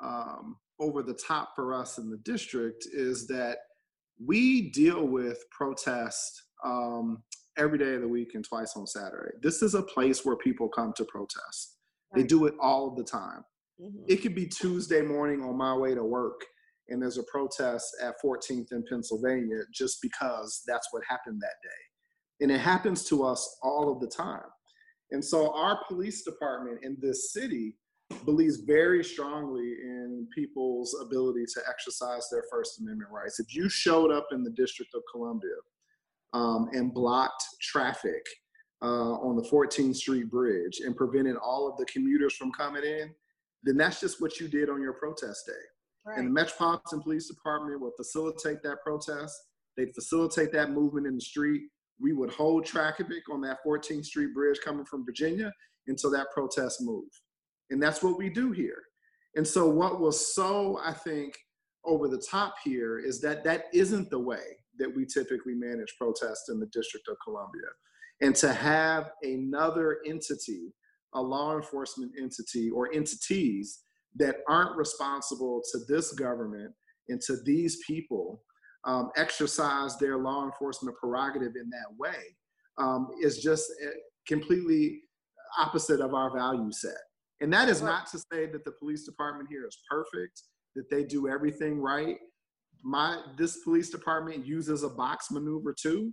[0.00, 3.58] um, over the top for us in the district is that
[4.24, 7.22] we deal with protest um,
[7.58, 9.36] every day of the week and twice on Saturday.
[9.42, 11.75] This is a place where people come to protest.
[12.12, 12.22] Right.
[12.22, 13.44] They do it all the time.
[13.80, 14.04] Mm-hmm.
[14.08, 16.42] It could be Tuesday morning on my way to work
[16.88, 22.44] and there's a protest at 14th in Pennsylvania just because that's what happened that day.
[22.44, 24.48] And it happens to us all of the time.
[25.10, 27.74] And so our police department in this city
[28.24, 33.40] believes very strongly in people's ability to exercise their First Amendment rights.
[33.40, 35.56] If you showed up in the District of Columbia
[36.32, 38.24] um, and blocked traffic
[38.82, 43.14] uh, on the 14th Street Bridge and prevented all of the commuters from coming in,
[43.62, 45.52] then that's just what you did on your protest day.
[46.06, 46.18] Right.
[46.18, 49.34] And the Metropolitan Police Department would facilitate that protest.
[49.76, 51.62] They'd facilitate that movement in the street.
[52.00, 55.52] We would hold traffic on that 14th Street Bridge coming from Virginia
[55.88, 57.20] until that protest moved.
[57.70, 58.82] And that's what we do here.
[59.34, 61.36] And so, what was so, I think,
[61.84, 64.42] over the top here is that that isn't the way
[64.78, 67.68] that we typically manage protests in the District of Columbia.
[68.20, 70.72] And to have another entity,
[71.14, 73.80] a law enforcement entity or entities
[74.16, 76.72] that aren't responsible to this government
[77.08, 78.42] and to these people
[78.84, 82.16] um, exercise their law enforcement prerogative in that way
[82.78, 83.90] um, is just eh,
[84.26, 85.00] completely
[85.58, 86.96] opposite of our value set.
[87.40, 90.42] And that is not to say that the police department here is perfect,
[90.74, 92.16] that they do everything right.
[92.82, 96.12] My this police department uses a box maneuver too,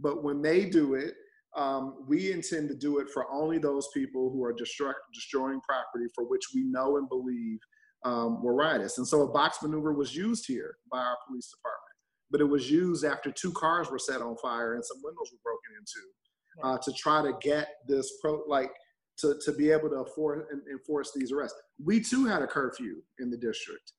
[0.00, 1.14] but when they do it,
[1.56, 6.06] um, we intend to do it for only those people who are destroy, destroying property
[6.14, 7.58] for which we know and believe
[8.04, 8.98] um, were riotous.
[8.98, 11.96] And so a box maneuver was used here by our police department,
[12.30, 15.38] but it was used after two cars were set on fire and some windows were
[15.44, 16.08] broken into
[16.62, 18.70] uh, to try to get this pro like
[19.18, 21.56] to, to be able to afford, enforce these arrests.
[21.84, 23.92] We too had a curfew in the district,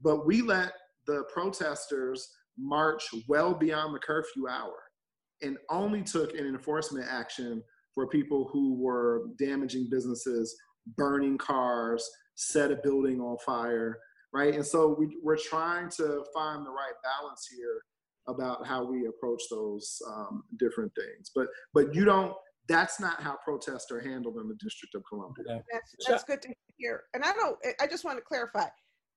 [0.00, 0.72] but we let
[1.06, 2.26] the protesters
[2.58, 4.74] march well beyond the curfew hour
[5.42, 7.62] and only took an enforcement action
[7.94, 10.56] for people who were damaging businesses,
[10.96, 13.98] burning cars, set a building on fire,
[14.32, 14.54] right?
[14.54, 17.82] And so we, we're trying to find the right balance here
[18.28, 21.30] about how we approach those um, different things.
[21.34, 22.34] But but you don't.
[22.68, 25.64] That's not how protests are handled in the District of Columbia.
[25.72, 27.02] That's, that's good to hear.
[27.12, 27.58] And I don't.
[27.80, 28.66] I just want to clarify.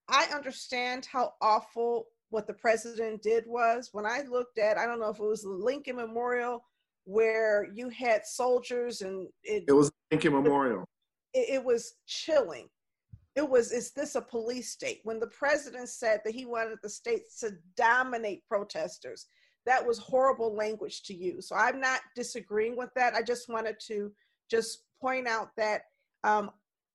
[0.09, 4.99] I understand how awful what the president did was when I looked at, I don't
[4.99, 6.65] know if it was the Lincoln Memorial
[7.05, 10.83] where you had soldiers and it, it was Lincoln Memorial.
[11.33, 12.67] It, it was chilling.
[13.37, 14.99] It was, is this a police state?
[15.03, 19.27] When the president said that he wanted the states to dominate protesters,
[19.65, 21.47] that was horrible language to use.
[21.47, 23.15] So I'm not disagreeing with that.
[23.15, 24.11] I just wanted to
[24.51, 25.83] just point out that
[26.25, 26.51] um,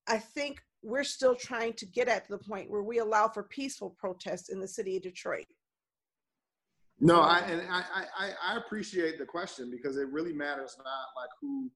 [0.07, 3.91] I think we're still trying to get at the point where we allow for peaceful
[3.91, 5.47] protests in the city of Detroit.
[7.01, 7.83] No, I and I,
[8.19, 11.71] I, I appreciate the question because it really matters not like who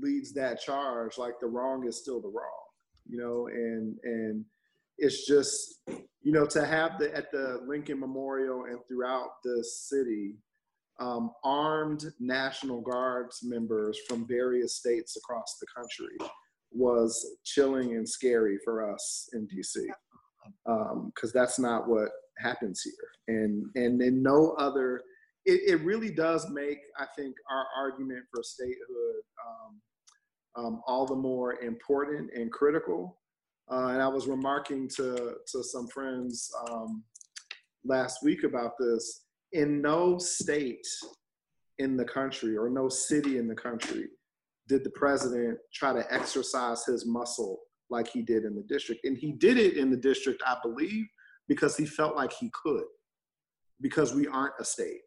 [0.00, 1.18] leads that charge.
[1.18, 2.64] Like the wrong is still the wrong,
[3.08, 4.44] you know, and and
[4.98, 5.80] it's just
[6.22, 10.34] you know to have the at the Lincoln Memorial and throughout the city
[10.98, 16.16] um, armed National Guards members from various states across the country
[16.72, 19.86] was chilling and scary for us in DC
[20.64, 23.36] because um, that's not what happens here.
[23.36, 25.02] And and in no other,
[25.44, 29.80] it, it really does make I think our argument for statehood um,
[30.64, 33.18] um, all the more important and critical.
[33.70, 37.02] Uh, and I was remarking to to some friends um,
[37.84, 39.22] last week about this.
[39.52, 40.86] In no state
[41.78, 44.08] in the country or no city in the country
[44.68, 49.04] did the president try to exercise his muscle like he did in the district.
[49.04, 51.06] And he did it in the district, I believe,
[51.48, 52.84] because he felt like he could,
[53.80, 55.02] because we aren't a state.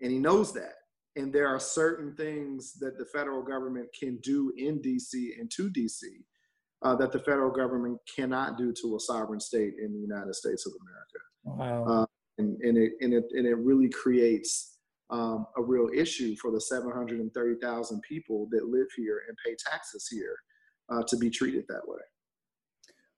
[0.00, 0.74] And he knows that.
[1.14, 5.70] And there are certain things that the federal government can do in DC and to
[5.70, 6.02] DC
[6.82, 10.66] uh, that the federal government cannot do to a sovereign state in the United States
[10.66, 11.84] of America.
[11.84, 11.84] Wow.
[11.84, 12.06] Uh,
[12.38, 14.75] and, and, it, and, it, and it really creates
[15.10, 20.36] um, a real issue for the 730,000 people that live here and pay taxes here
[20.90, 22.00] uh, to be treated that way.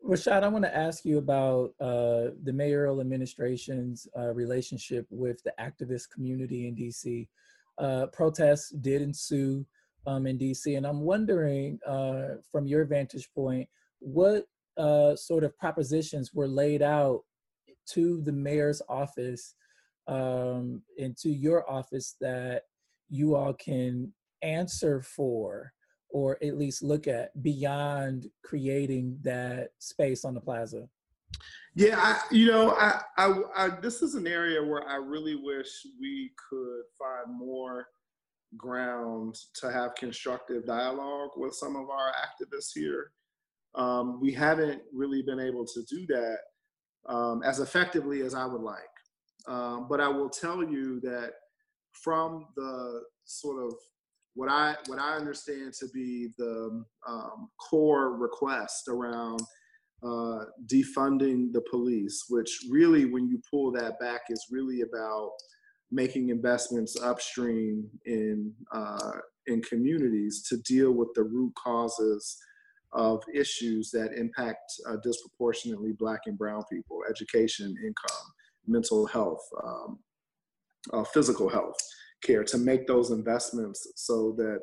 [0.07, 5.53] Rashad, I want to ask you about uh, the mayoral administration's uh, relationship with the
[5.59, 7.27] activist community in DC.
[7.79, 9.65] uh, protests did ensue
[10.07, 10.77] um, in DC.
[10.77, 14.47] And I'm wondering, uh, from your vantage point, what
[14.77, 17.23] uh, sort of propositions were laid out
[17.91, 19.55] to the mayor's office
[20.09, 22.63] um, and to your office that
[23.11, 25.73] you all can answer for
[26.11, 30.89] or at least look at beyond creating that space on the plaza?
[31.75, 35.69] Yeah, I, you know, I, I, I, this is an area where I really wish
[36.01, 37.87] we could find more
[38.57, 43.13] ground to have constructive dialogue with some of our activists here.
[43.75, 46.39] Um, we haven't really been able to do that
[47.13, 48.79] um, as effectively as I would like.
[49.49, 51.33] Um, but I will tell you that
[51.93, 53.75] from the sort of
[54.35, 59.41] what I what I understand to be the um, core request around
[60.03, 65.31] uh, defunding the police, which really, when you pull that back, is really about
[65.91, 69.13] making investments upstream in uh,
[69.47, 72.37] in communities to deal with the root causes
[72.93, 78.27] of issues that impact uh, disproportionately Black and Brown people: education, income,
[78.69, 79.99] mental health, um,
[80.93, 81.77] uh, physical health
[82.23, 82.45] care.
[82.45, 84.61] To make those investments so that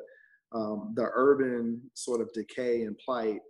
[0.52, 3.40] um, the urban sort of decay and plight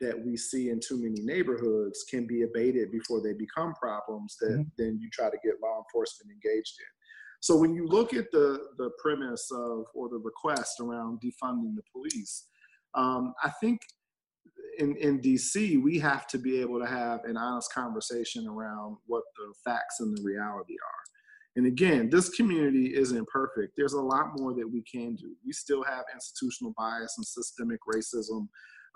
[0.00, 4.50] that we see in too many neighborhoods can be abated before they become problems that
[4.50, 4.62] mm-hmm.
[4.78, 6.86] then you try to get law enforcement engaged in.
[7.40, 11.82] So when you look at the the premise of or the request around defunding the
[11.92, 12.46] police,
[12.94, 13.80] um, I think
[14.80, 19.22] in, in DC we have to be able to have an honest conversation around what
[19.36, 21.00] the facts and the reality are.
[21.56, 23.74] And again, this community isn't perfect.
[23.76, 25.34] There's a lot more that we can do.
[25.44, 28.48] We still have institutional bias and systemic racism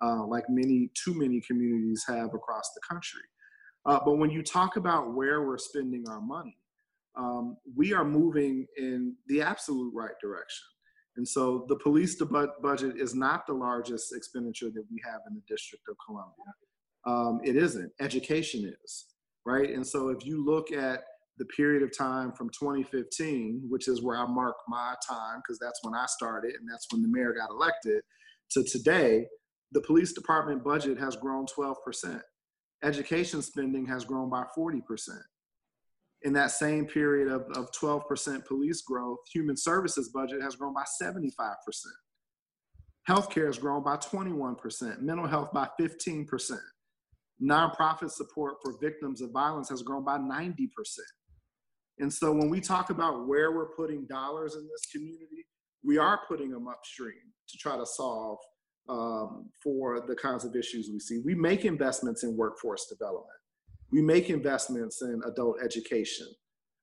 [0.02, 3.22] uh, like many, too many communities have across the country.
[3.86, 6.56] Uh, but when you talk about where we're spending our money,
[7.16, 10.64] um, we are moving in the absolute right direction.
[11.16, 12.20] And so the police
[12.62, 16.54] budget is not the largest expenditure that we have in the District of Columbia.
[17.06, 17.92] Um, it isn't.
[18.00, 19.06] Education is,
[19.46, 19.70] right?
[19.70, 21.04] And so if you look at
[21.38, 25.80] the period of time from 2015, which is where I mark my time, because that's
[25.82, 28.02] when I started and that's when the mayor got elected,
[28.52, 29.26] to today,
[29.72, 32.20] the police department budget has grown 12%.
[32.82, 34.80] Education spending has grown by 40%.
[36.24, 40.84] In that same period of, of 12% police growth, human services budget has grown by
[41.00, 41.26] 75%.
[43.08, 46.58] Healthcare has grown by 21%, mental health by 15%.
[47.42, 50.68] Nonprofit support for victims of violence has grown by 90%.
[51.98, 55.46] And so when we talk about where we're putting dollars in this community,
[55.84, 57.12] we are putting them upstream
[57.48, 58.38] to try to solve
[58.88, 61.20] um, for the kinds of issues we see.
[61.24, 63.38] We make investments in workforce development.
[63.94, 66.26] We make investments in adult education.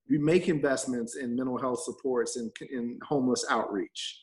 [0.09, 4.21] We make investments in mental health supports and in homeless outreach.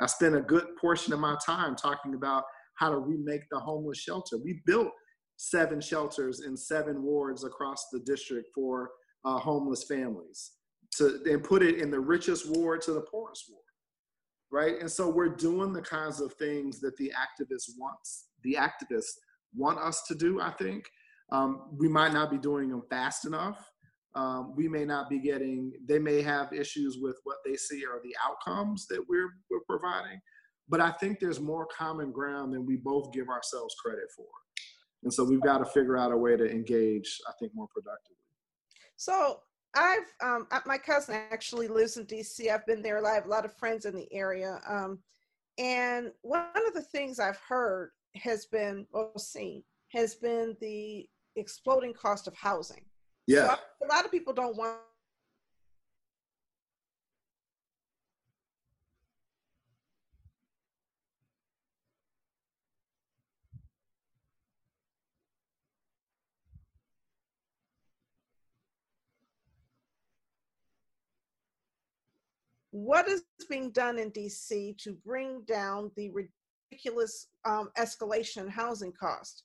[0.00, 2.44] I spent a good portion of my time talking about
[2.76, 4.36] how to remake the homeless shelter.
[4.38, 4.92] We built
[5.36, 8.90] seven shelters in seven wards across the district for
[9.24, 10.52] uh, homeless families
[10.96, 13.64] to and put it in the richest ward to the poorest ward
[14.50, 14.80] right?
[14.80, 19.12] And so we're doing the kinds of things that the activists wants the activists
[19.54, 20.40] want us to do.
[20.40, 20.84] I think
[21.30, 23.70] um, we might not be doing them fast enough.
[24.14, 25.72] Um, we may not be getting.
[25.86, 30.20] They may have issues with what they see are the outcomes that we're we're providing.
[30.68, 34.26] But I think there's more common ground than we both give ourselves credit for.
[35.02, 38.16] And so we've got to figure out a way to engage, I think, more productively.
[38.96, 39.40] So
[39.74, 42.50] I've um, my cousin actually lives in DC.
[42.50, 43.04] I've been there.
[43.06, 44.60] I have a lot of friends in the area.
[44.68, 44.98] Um,
[45.58, 51.08] and one of the things I've heard has been or seen has been the
[51.38, 52.84] exploding cost of housing.
[53.26, 53.48] Yeah.
[53.48, 54.78] So a lot of people don't want
[72.84, 78.92] what is being done in DC to bring down the ridiculous um, escalation in housing
[78.92, 79.42] cost?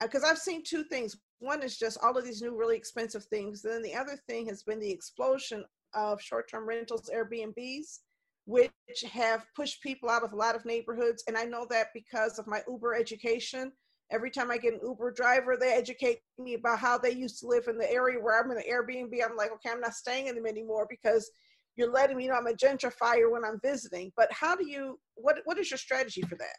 [0.00, 1.16] Because uh, I've seen two things.
[1.40, 3.64] One is just all of these new really expensive things.
[3.64, 8.00] And Then the other thing has been the explosion of short-term rentals, Airbnbs,
[8.46, 8.70] which
[9.10, 11.24] have pushed people out of a lot of neighborhoods.
[11.26, 13.72] And I know that because of my Uber education.
[14.12, 17.46] Every time I get an Uber driver, they educate me about how they used to
[17.46, 19.12] live in the area where I'm in the Airbnb.
[19.24, 21.30] I'm like, okay, I'm not staying in them anymore because
[21.76, 24.10] you're letting me know I'm a gentrifier when I'm visiting.
[24.16, 26.56] But how do you, what, what is your strategy for that?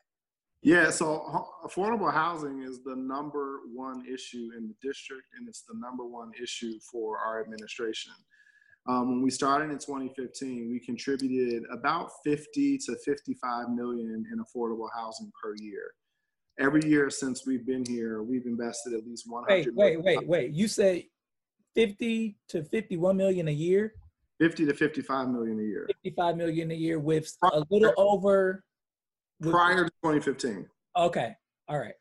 [0.64, 5.74] Yeah, so affordable housing is the number one issue in the district, and it's the
[5.76, 8.14] number one issue for our administration.
[8.88, 14.88] Um, when we started in 2015, we contributed about 50 to 55 million in affordable
[14.96, 15.94] housing per year.
[16.60, 19.76] Every year since we've been here, we've invested at least 100.
[19.76, 20.52] Wait, wait, wait, wait.
[20.52, 21.10] You say
[21.74, 23.96] 50 to 51 million a year?
[24.40, 25.88] 50 to 55 million a year.
[26.04, 28.64] 55 million a year with a little over.
[29.42, 30.66] With, prior to 2015.
[30.98, 31.36] Okay,
[31.68, 31.94] all right.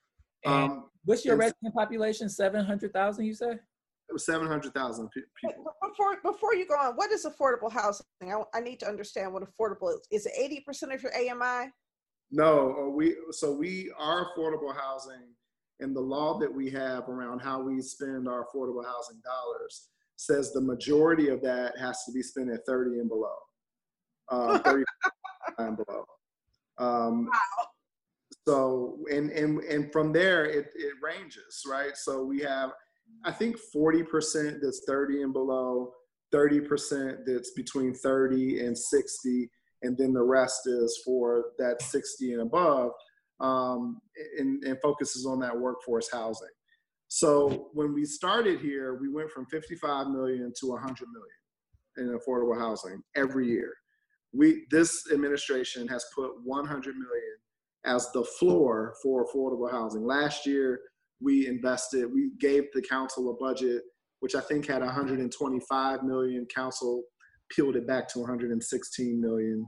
[0.44, 2.28] And um, what's your resident population?
[2.28, 3.50] 700,000, you say?
[3.50, 5.64] It was 700,000 people.
[5.82, 8.06] Before, before you go on, what is affordable housing?
[8.22, 10.00] I, I need to understand what affordable is.
[10.10, 11.70] Is it 80% of your AMI?
[12.32, 15.34] No, uh, we so we are affordable housing
[15.80, 20.52] and the law that we have around how we spend our affordable housing dollars says
[20.52, 23.34] the majority of that has to be spent at 30 and below.
[24.28, 24.84] Uh, 30
[25.58, 26.04] and below.
[26.80, 27.66] Um, wow.
[28.48, 31.96] So and and and from there it it ranges, right?
[31.96, 32.70] So we have
[33.24, 35.92] I think 40% that's 30 and below,
[36.32, 39.50] 30% that's between 30 and 60,
[39.82, 42.92] and then the rest is for that 60 and above,
[43.40, 44.00] um,
[44.38, 46.48] and, and focuses on that workforce housing.
[47.08, 52.58] So when we started here, we went from 55 million to 100 million in affordable
[52.58, 53.74] housing every year.
[54.32, 57.36] We this administration has put 100 million
[57.84, 60.04] as the floor for affordable housing.
[60.04, 60.80] Last year,
[61.20, 63.82] we invested, we gave the council a budget,
[64.20, 66.46] which I think had 125 million.
[66.54, 67.02] Council
[67.50, 69.66] peeled it back to 116 million.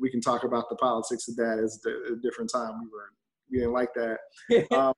[0.00, 2.80] We can talk about the politics of that as a different time.
[2.82, 3.10] We were
[3.50, 4.18] we didn't like that.
[4.76, 4.94] um,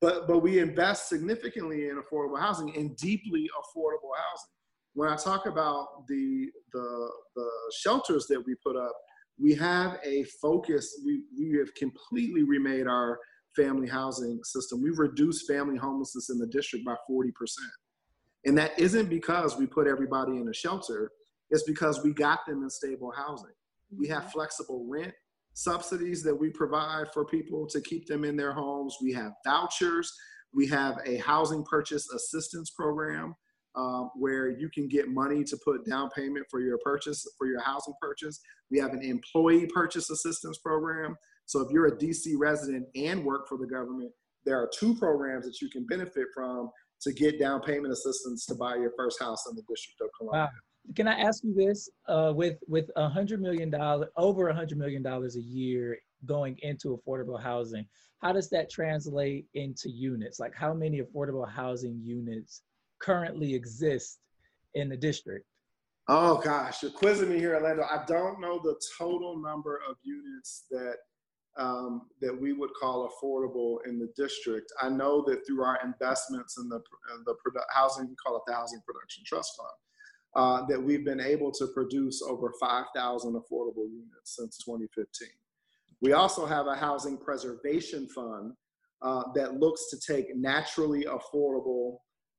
[0.00, 4.50] but but we invest significantly in affordable housing and deeply affordable housing.
[4.98, 8.96] When I talk about the the the shelters that we put up,
[9.40, 11.00] we have a focus.
[11.06, 13.16] We we have completely remade our
[13.54, 14.82] family housing system.
[14.82, 17.30] We've reduced family homelessness in the district by 40%.
[18.44, 21.12] And that isn't because we put everybody in a shelter,
[21.50, 23.54] it's because we got them in stable housing.
[23.96, 24.30] We have mm-hmm.
[24.32, 25.14] flexible rent
[25.54, 28.96] subsidies that we provide for people to keep them in their homes.
[29.00, 30.12] We have vouchers.
[30.52, 33.36] We have a housing purchase assistance program
[33.76, 37.60] um, where you can get money to put down payment for your purchase, for your
[37.60, 38.40] housing purchase.
[38.70, 41.16] We have an employee purchase assistance program
[41.48, 44.12] so if you're a DC resident and work for the government,
[44.44, 48.54] there are two programs that you can benefit from to get down payment assistance to
[48.54, 50.42] buy your first house in the District of Columbia.
[50.42, 50.92] Wow.
[50.94, 51.88] Can I ask you this?
[52.06, 56.58] Uh, with with a hundred million dollar, over a hundred million dollars a year going
[56.62, 57.86] into affordable housing,
[58.20, 60.38] how does that translate into units?
[60.38, 62.62] Like, how many affordable housing units
[63.00, 64.18] currently exist
[64.74, 65.46] in the district?
[66.08, 67.82] Oh gosh, you're quizzing me here, Orlando.
[67.82, 70.96] I don't know the total number of units that
[71.58, 74.72] um, that we would call affordable in the district.
[74.80, 77.34] I know that through our investments in the, in the
[77.74, 79.68] housing, we call it the Housing Production Trust Fund,
[80.36, 85.28] uh, that we've been able to produce over 5,000 affordable units since 2015.
[86.00, 88.52] We also have a housing preservation fund
[89.02, 91.98] uh, that looks to take naturally affordable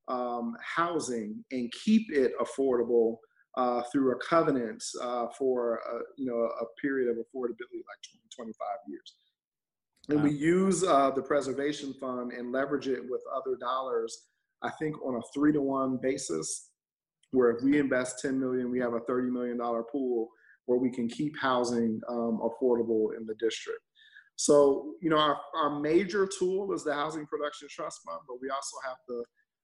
[0.09, 3.17] um, housing and keep it affordable
[3.57, 8.01] uh, through a covenant uh, for a, you know a period of affordability like
[8.35, 9.15] 20, 25 years.
[10.09, 10.23] And wow.
[10.25, 14.25] we use uh, the preservation fund and leverage it with other dollars.
[14.61, 16.69] I think on a three to one basis,
[17.31, 20.29] where if we invest 10 million, we have a 30 million dollar pool
[20.65, 23.81] where we can keep housing um, affordable in the district.
[24.35, 28.49] So, you know, our, our major tool is the Housing Production Trust Fund, but we
[28.49, 29.23] also have the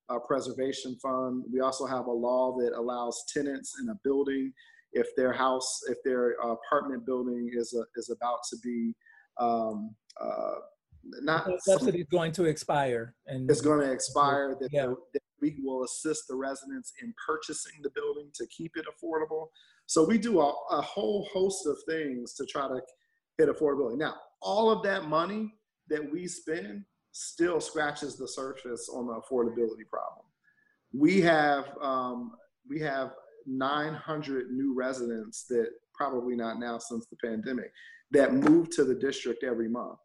[0.09, 1.43] uh, preservation fund.
[1.51, 4.53] We also have a law that allows tenants in a building,
[4.93, 8.93] if their house, if their apartment building is a, is about to be
[9.37, 10.55] um, uh,
[11.21, 14.55] not the subsidy is going to expire, and it's going to expire.
[14.59, 14.87] That, yeah.
[15.13, 19.47] that we will assist the residents in purchasing the building to keep it affordable.
[19.85, 22.81] So we do a, a whole host of things to try to
[23.37, 23.97] hit affordability.
[23.97, 25.53] Now, all of that money
[25.89, 26.83] that we spend
[27.15, 30.25] still scratches the surface on the affordability problem.
[30.93, 32.33] We have um,
[32.69, 33.11] we have
[33.47, 37.71] 900 new residents that probably not now since the pandemic
[38.11, 39.97] that move to the district every month.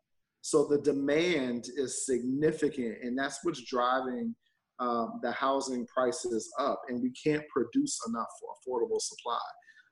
[0.43, 4.35] So the demand is significant, and that's what's driving
[4.79, 6.81] um, the housing prices up.
[6.89, 9.41] And we can't produce enough affordable supply,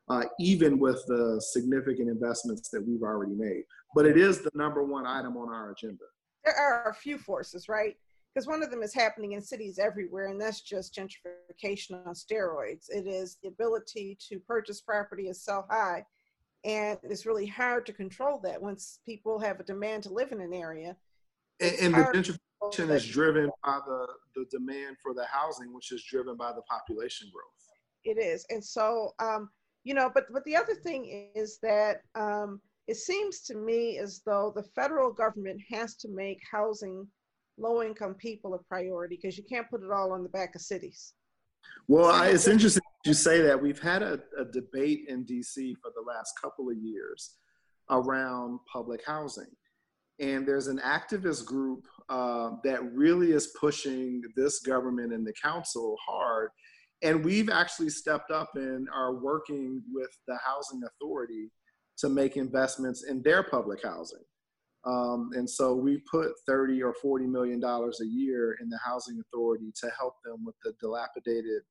[0.09, 3.65] uh, even with the significant investments that we've already made.
[3.95, 6.05] But it is the number one item on our agenda
[6.45, 7.97] there are a few forces, right?
[8.35, 12.87] Because one of them is happening in cities everywhere, and that's just gentrification on steroids.
[12.89, 16.05] It is the ability to purchase property is so high,
[16.65, 20.41] and it's really hard to control that once people have a demand to live in
[20.41, 20.97] an area.
[21.61, 26.05] And, and the gentrification is driven by the, the demand for the housing, which is
[26.05, 27.45] driven by the population growth.
[28.05, 29.51] It is, and so um,
[29.85, 34.23] you know, but but the other thing is that um, it seems to me as
[34.27, 37.07] though the federal government has to make housing
[37.59, 40.61] low income people a priority because you can't put it all on the back of
[40.61, 41.13] cities.
[41.87, 43.61] Well, I, it's interesting you say that.
[43.61, 47.37] We've had a, a debate in DC for the last couple of years
[47.91, 49.51] around public housing.
[50.21, 55.97] And there's an activist group uh, that really is pushing this government and the council
[56.05, 56.51] hard.
[57.03, 61.51] And we've actually stepped up and are working with the housing authority
[61.99, 64.23] to make investments in their public housing.
[64.85, 69.21] Um, and so we put 30 or 40 million dollars a year in the housing
[69.21, 71.63] authority to help them with the dilapidated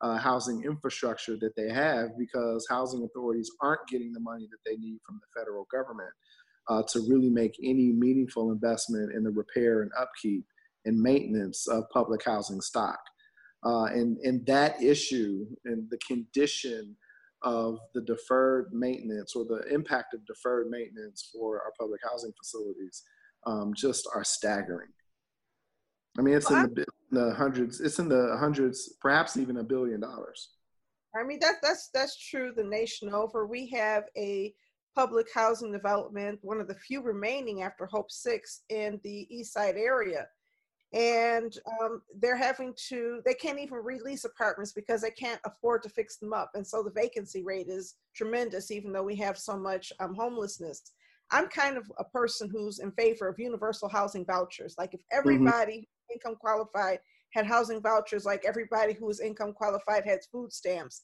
[0.00, 4.76] uh, housing infrastructure that they have because housing authorities aren't getting the money that they
[4.76, 6.10] need from the federal government
[6.68, 10.44] uh, to really make any meaningful investment in the repair and upkeep
[10.84, 12.98] and maintenance of public housing stock.
[13.64, 16.96] Uh, and, and that issue and the condition
[17.42, 23.02] of the deferred maintenance or the impact of deferred maintenance for our public housing facilities
[23.46, 24.88] um, just are staggering.
[26.18, 27.80] I mean, it's well, in the, the, hundreds.
[27.80, 30.50] It's in the hundreds, perhaps even a billion dollars.
[31.18, 32.52] I mean, that's that's that's true.
[32.54, 34.54] The nation over, we have a
[34.94, 39.76] public housing development, one of the few remaining after Hope Six in the East Side
[39.76, 40.26] area,
[40.92, 43.20] and um, they're having to.
[43.24, 46.82] They can't even release apartments because they can't afford to fix them up, and so
[46.82, 50.82] the vacancy rate is tremendous, even though we have so much um, homelessness.
[51.30, 54.74] I'm kind of a person who's in favor of universal housing vouchers.
[54.76, 55.18] Like if mm-hmm.
[55.18, 55.82] everybody mm-hmm
[56.12, 56.98] income qualified
[57.32, 61.02] had housing vouchers like everybody who was income qualified had food stamps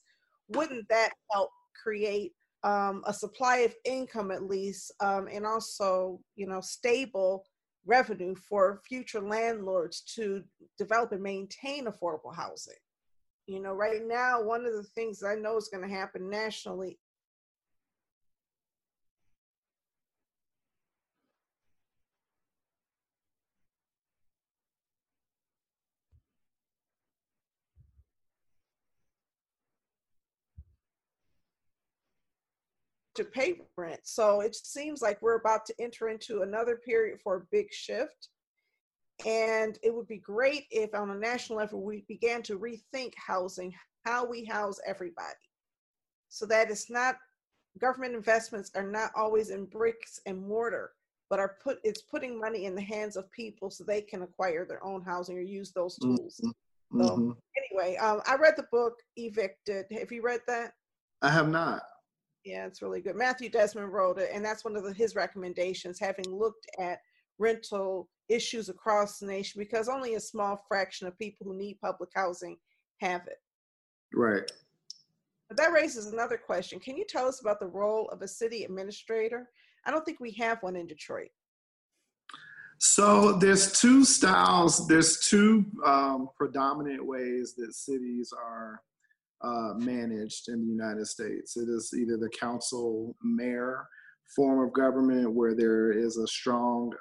[0.49, 1.49] wouldn't that help
[1.81, 2.33] create
[2.63, 7.43] um, a supply of income at least um, and also you know stable
[7.85, 10.43] revenue for future landlords to
[10.77, 12.75] develop and maintain affordable housing.
[13.47, 16.99] You know right now one of the things i know is going to happen nationally
[33.19, 33.99] to pay rent.
[34.03, 38.29] So it seems like we're about to enter into another period for a big shift.
[39.25, 43.73] And it would be great if on a national level we began to rethink housing,
[44.05, 45.35] how we house everybody.
[46.29, 47.17] So that it's not
[47.81, 50.91] government investments are not always in bricks and mortar,
[51.29, 54.65] but are put it's putting money in the hands of people so they can acquire
[54.65, 56.39] their own housing or use those tools.
[56.41, 57.01] Mm-hmm.
[57.01, 57.31] So mm-hmm.
[57.57, 59.85] anyway, um, I read the book Evicted.
[59.91, 60.71] Have you read that?
[61.21, 61.81] I have not.
[62.45, 63.15] Yeah, it's really good.
[63.15, 66.99] Matthew Desmond wrote it, and that's one of the, his recommendations, having looked at
[67.37, 72.09] rental issues across the nation, because only a small fraction of people who need public
[72.15, 72.57] housing
[73.01, 73.37] have it.
[74.13, 74.49] Right.
[75.47, 76.79] But that raises another question.
[76.79, 79.49] Can you tell us about the role of a city administrator?
[79.85, 81.29] I don't think we have one in Detroit.
[82.77, 84.87] So there's two styles.
[84.87, 88.81] There's two um, predominant ways that cities are
[89.41, 91.57] uh, managed in the United States.
[91.57, 93.87] It is either the council mayor
[94.35, 96.91] form of government where there is a strong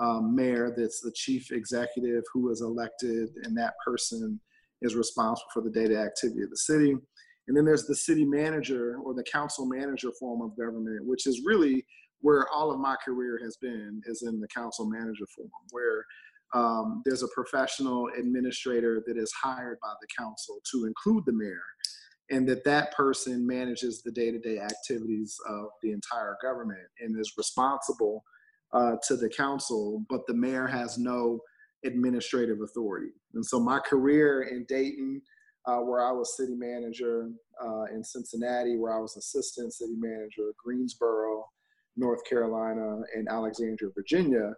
[0.00, 4.40] um, mayor that's the chief executive who is elected, and that person
[4.82, 6.94] is responsible for the day-to-day activity of the city.
[7.46, 11.42] And then there's the city manager or the council manager form of government, which is
[11.44, 11.84] really
[12.20, 16.04] where all of my career has been, is in the council manager form, where
[16.52, 21.62] um, there's a professional administrator that is hired by the council to include the mayor
[22.30, 28.22] and that that person manages the day-to-day activities of the entire government and is responsible
[28.72, 31.40] uh, to the council but the mayor has no
[31.84, 33.12] administrative authority.
[33.34, 35.20] And so my career in dayton
[35.66, 37.30] uh, where i was city manager
[37.62, 41.44] uh, in cincinnati where i was assistant city manager greensboro
[41.96, 44.52] north carolina and alexandria virginia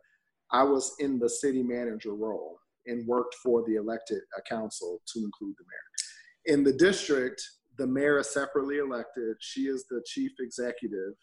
[0.53, 5.55] I was in the city manager role and worked for the elected council to include
[5.59, 6.57] the mayor.
[6.57, 7.42] In the district,
[7.78, 9.36] the mayor is separately elected.
[9.40, 11.14] She is the chief executive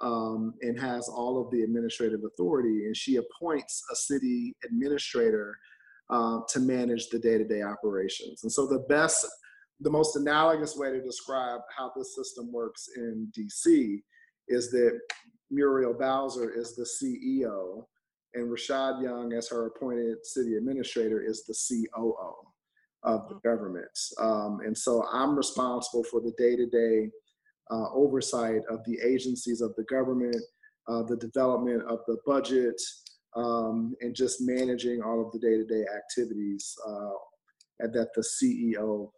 [0.00, 5.56] um, and has all of the administrative authority, and she appoints a city administrator
[6.10, 8.42] uh, to manage the day-to-day operations.
[8.42, 9.26] And so the best,
[9.80, 14.00] the most analogous way to describe how this system works in DC
[14.48, 14.98] is that
[15.50, 17.84] Muriel Bowser is the CEO
[18.38, 22.34] and Rashad Young, as her appointed city administrator, is the COO
[23.04, 23.48] of the mm-hmm.
[23.48, 23.98] government.
[24.18, 27.10] Um, and so I'm responsible for the day to day
[27.94, 30.36] oversight of the agencies of the government,
[30.88, 32.80] uh, the development of the budget,
[33.36, 39.10] um, and just managing all of the day to day activities uh, that the CEO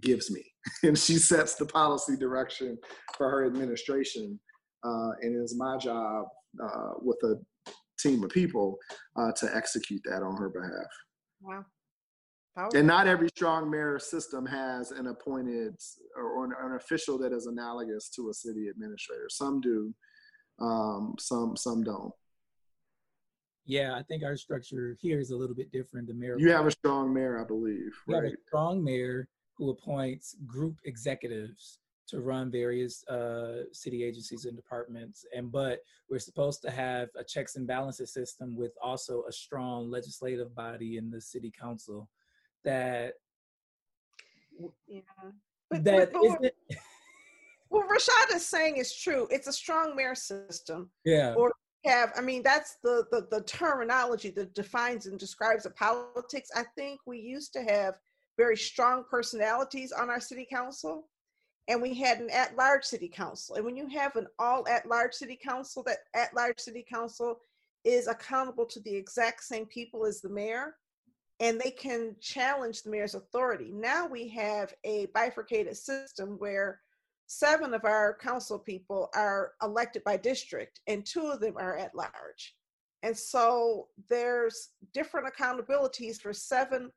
[0.00, 0.42] gives me,
[0.84, 2.78] and she sets the policy direction
[3.16, 4.38] for her administration.
[4.84, 6.26] Uh, and it is my job
[6.62, 7.34] uh, with a
[7.98, 8.76] team of people
[9.16, 10.90] uh, to execute that on her behalf.
[11.40, 11.64] Wow.
[12.56, 12.78] Powerful.
[12.78, 15.74] And not every strong mayor system has an appointed
[16.16, 19.26] or an, an, official that is analogous to a city administrator.
[19.28, 19.94] Some do,
[20.58, 22.12] um, some some don't.
[23.66, 26.08] Yeah, I think our structure here is a little bit different.
[26.08, 26.36] The mayor.
[26.38, 27.92] You have a strong mayor, I believe.
[28.06, 28.24] We right?
[28.24, 29.28] have a strong mayor
[29.58, 35.24] who appoints group executives to run various uh, city agencies and departments.
[35.34, 39.90] And but we're supposed to have a checks and balances system with also a strong
[39.90, 42.08] legislative body in the city council
[42.64, 43.14] that
[44.86, 45.00] yeah.
[45.68, 46.52] But, that but, but
[47.68, 49.26] what Rashad is saying is true.
[49.30, 50.90] It's a strong mayor system.
[51.04, 51.34] Yeah.
[51.36, 51.52] Or
[51.84, 56.50] have, I mean, that's the, the the terminology that defines and describes the politics.
[56.54, 57.94] I think we used to have
[58.36, 61.08] very strong personalities on our city council
[61.68, 63.56] and we had an at-large city council.
[63.56, 67.40] And when you have an all at-large city council, that at-large city council
[67.84, 70.76] is accountable to the exact same people as the mayor,
[71.40, 73.70] and they can challenge the mayor's authority.
[73.72, 76.80] Now we have a bifurcated system where
[77.26, 81.94] seven of our council people are elected by district, and two of them are at
[81.94, 82.54] large.
[83.02, 86.90] And so there's different accountabilities for seven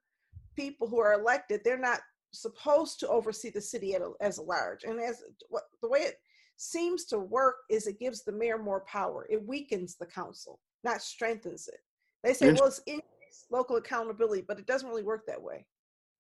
[0.56, 1.62] people who are elected.
[1.64, 2.02] They're not
[2.32, 4.84] supposed to oversee the city a, as a large.
[4.84, 6.16] And as what, the way it
[6.58, 9.28] seems to work is it gives the mayor more power.
[9.30, 11.80] It weakens the council, not strengthens it.
[12.24, 15.66] They say, well, it's increased local accountability, but it doesn't really work that way.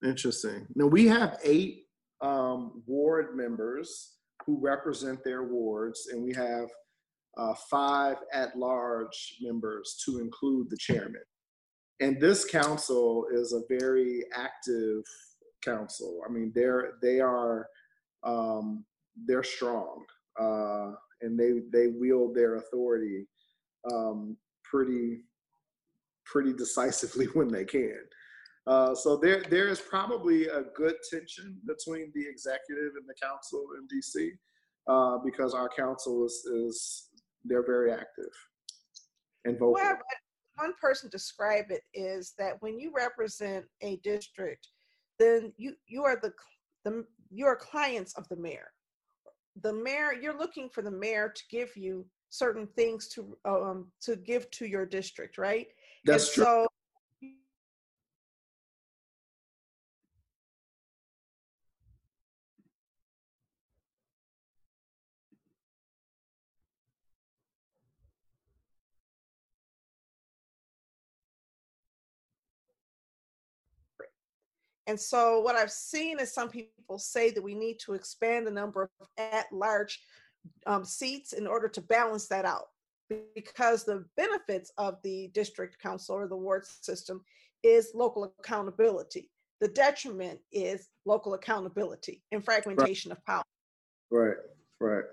[0.03, 0.65] Interesting.
[0.75, 1.87] Now we have eight
[2.21, 6.69] um, ward members who represent their wards, and we have
[7.37, 11.21] uh, five at-large members to include the chairman.
[11.99, 15.03] And this council is a very active
[15.63, 16.21] council.
[16.27, 17.67] I mean, they're they are
[18.23, 18.85] um,
[19.25, 20.05] they're strong
[20.39, 20.91] uh,
[21.21, 23.27] and they they wield their authority
[23.91, 25.21] um, pretty
[26.25, 27.99] pretty decisively when they can.
[28.67, 33.65] Uh, so there there is probably a good tension between the executive and the council
[33.77, 34.31] in DC
[34.87, 37.09] uh, because our council is is
[37.45, 38.31] they're very active
[39.45, 39.73] and vocal.
[39.73, 39.97] Well,
[40.55, 44.67] one person describe it is that when you represent a district
[45.19, 46.33] then you you are the
[46.85, 48.71] the you are clients of the mayor.
[49.61, 54.15] The mayor, you're looking for the mayor to give you certain things to um to
[54.15, 55.67] give to your district, right?
[56.05, 56.43] That's and true.
[56.45, 56.67] So
[74.89, 78.51] And so what I've seen is some people say that we need to expand the
[78.51, 79.99] number of at-large
[80.65, 82.69] um, seats in order to balance that out
[83.35, 87.21] because the benefits of the district council or the ward system
[87.61, 89.29] is local accountability.
[89.61, 93.17] The detriment is local accountability and fragmentation right.
[93.19, 93.43] of power.
[94.09, 94.37] Right,
[94.79, 95.03] right.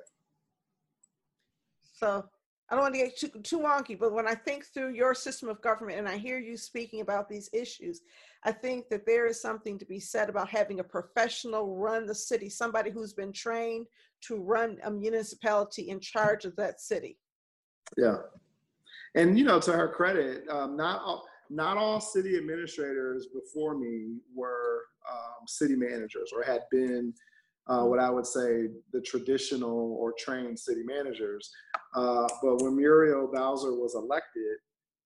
[1.92, 2.24] So
[2.68, 5.48] I don't want to get too, too wonky, but when I think through your system
[5.48, 8.00] of government and I hear you speaking about these issues,
[8.42, 12.14] I think that there is something to be said about having a professional run the
[12.14, 13.86] city, somebody who's been trained
[14.22, 17.18] to run a municipality in charge of that city.
[17.96, 18.16] Yeah.
[19.14, 24.16] And, you know, to her credit, um, not all, not all city administrators before me
[24.34, 27.14] were um, city managers or had been
[27.68, 31.50] uh, what I would say the traditional or trained city managers.
[31.94, 34.58] Uh, but when Muriel Bowser was elected,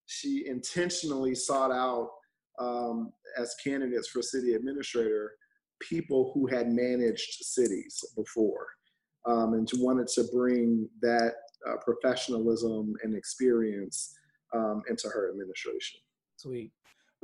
[0.07, 2.11] she intentionally sought out
[2.59, 5.33] um, as candidates for city administrator
[5.81, 8.67] people who had managed cities before
[9.27, 11.33] um, and wanted to bring that
[11.69, 14.15] uh, professionalism and experience
[14.55, 16.01] um, into her administration.
[16.37, 16.73] Sweet.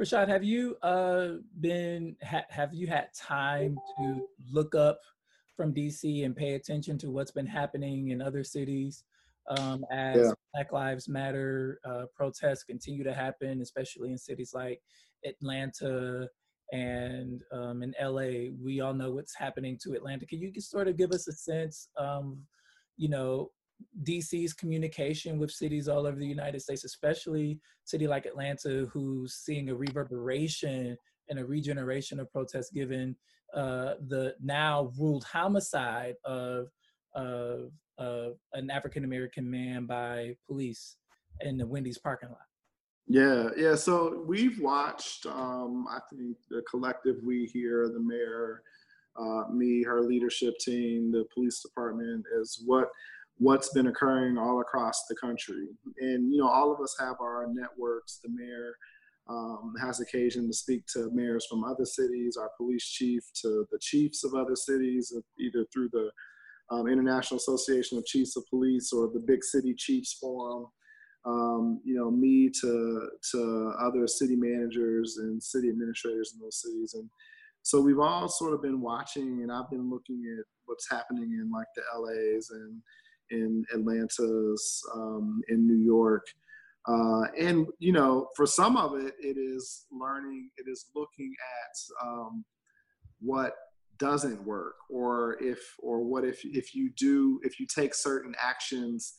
[0.01, 5.01] Rashad, have you uh, been ha- have you had time to look up
[5.57, 9.05] from DC and pay attention to what's been happening in other cities
[9.49, 10.31] um, as yeah.
[10.55, 14.81] Black Lives Matter uh, protests continue to happen, especially in cities like
[15.25, 16.29] Atlanta
[16.73, 18.53] and um, in LA.
[18.63, 20.27] We all know what's happening to Atlanta.
[20.27, 22.39] Can you just sort of give us a sense, um,
[22.97, 23.51] you know,
[24.05, 29.69] DC's communication with cities all over the United States, especially city like Atlanta, who's seeing
[29.69, 30.97] a reverberation
[31.29, 33.15] and a regeneration of protests given
[33.57, 36.69] uh, the now ruled homicide of,
[37.15, 40.97] of, of an African American man by police
[41.41, 42.39] in the Wendy's parking lot.
[43.09, 43.75] Yeah, yeah.
[43.77, 48.63] So we've watched, um, I think the collective we here, the mayor,
[49.17, 52.89] uh, me, her leadership team, the police department, is what
[53.39, 55.69] what's been occurring all across the country.
[56.01, 58.19] And you know, all of us have our networks.
[58.23, 58.77] The mayor
[59.29, 63.79] um, has occasion to speak to mayors from other cities, our police chief to the
[63.81, 66.11] chiefs of other cities, either through the
[66.71, 70.67] um, International Association of Chiefs of Police or the Big City Chiefs Forum.
[71.25, 76.95] Um, you know, me to to other city managers and city administrators in those cities,
[76.95, 77.11] and
[77.63, 81.51] so we've all sort of been watching, and I've been looking at what's happening in
[81.51, 82.81] like the LA's and
[83.31, 86.25] in Atlanta's, um, in New York,
[86.87, 92.07] uh, and you know, for some of it, it is learning, it is looking at
[92.07, 92.45] um,
[93.21, 93.55] what
[93.99, 99.15] doesn't work, or if, or what if if you do, if you take certain actions,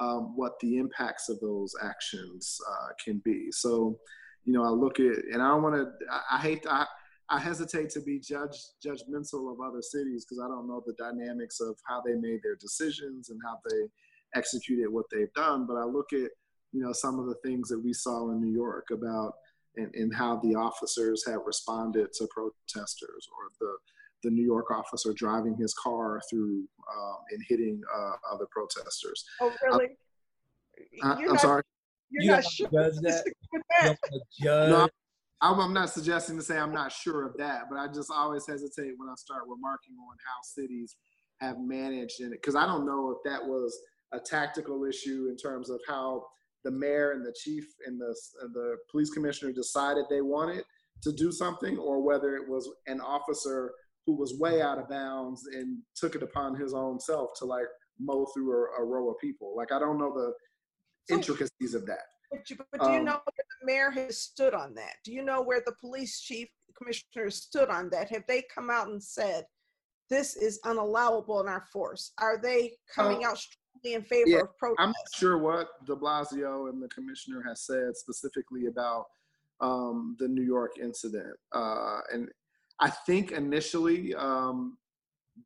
[0.00, 3.48] um, what the impacts of those actions uh, can be.
[3.50, 3.98] So,
[4.44, 6.86] you know, I look at, and I don't want to, I, I, hate, I,
[7.28, 11.60] I hesitate to be judge judgmental of other cities because I don't know the dynamics
[11.60, 15.66] of how they made their decisions and how they executed what they've done.
[15.66, 16.30] But I look at
[16.72, 19.34] you know some of the things that we saw in New York about
[19.76, 23.74] and, and how the officers have responded to protesters or the
[24.22, 26.64] the New York officer driving his car through
[26.94, 29.24] um, and hitting uh, other protesters.
[29.40, 29.88] Oh, really?
[31.02, 31.62] I, am sorry.
[32.10, 33.24] You're you not sure judge that.
[33.80, 33.98] that.
[34.40, 34.70] Judge.
[34.70, 34.88] No,
[35.40, 38.92] I'm not suggesting to say I'm not sure of that, but I just always hesitate
[38.98, 40.96] when I start remarking on how cities
[41.40, 43.78] have managed in it because I don't know if that was
[44.12, 46.24] a tactical issue in terms of how
[46.64, 48.14] the mayor and the chief and the
[48.52, 50.64] the police commissioner decided they wanted
[51.02, 53.72] to do something, or whether it was an officer
[54.06, 57.66] who was way out of bounds and took it upon his own self to like
[57.98, 59.54] mow through a, a row of people.
[59.56, 62.06] Like I don't know the intricacies of that.
[62.30, 64.94] But, you, but do you um, know where the mayor has stood on that?
[65.04, 68.08] Do you know where the police chief commissioner stood on that?
[68.10, 69.44] Have they come out and said
[70.08, 72.12] this is unallowable in our force?
[72.18, 73.38] Are they coming uh, out
[73.84, 74.80] in favor yeah, of protest?
[74.80, 79.06] I'm not sure what De Blasio and the commissioner has said specifically about
[79.60, 82.28] um, the New York incident, uh, and
[82.80, 84.78] I think initially um,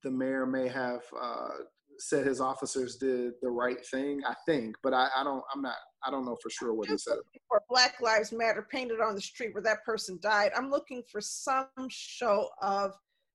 [0.03, 1.49] the mayor may have uh,
[1.99, 4.20] said his officers did the right thing.
[4.27, 5.43] I think, but I, I don't.
[5.53, 5.77] I'm not.
[6.07, 7.16] I don't know for sure what he said.
[7.49, 11.20] For Black Lives Matter painted on the street where that person died, I'm looking for
[11.20, 12.93] some show of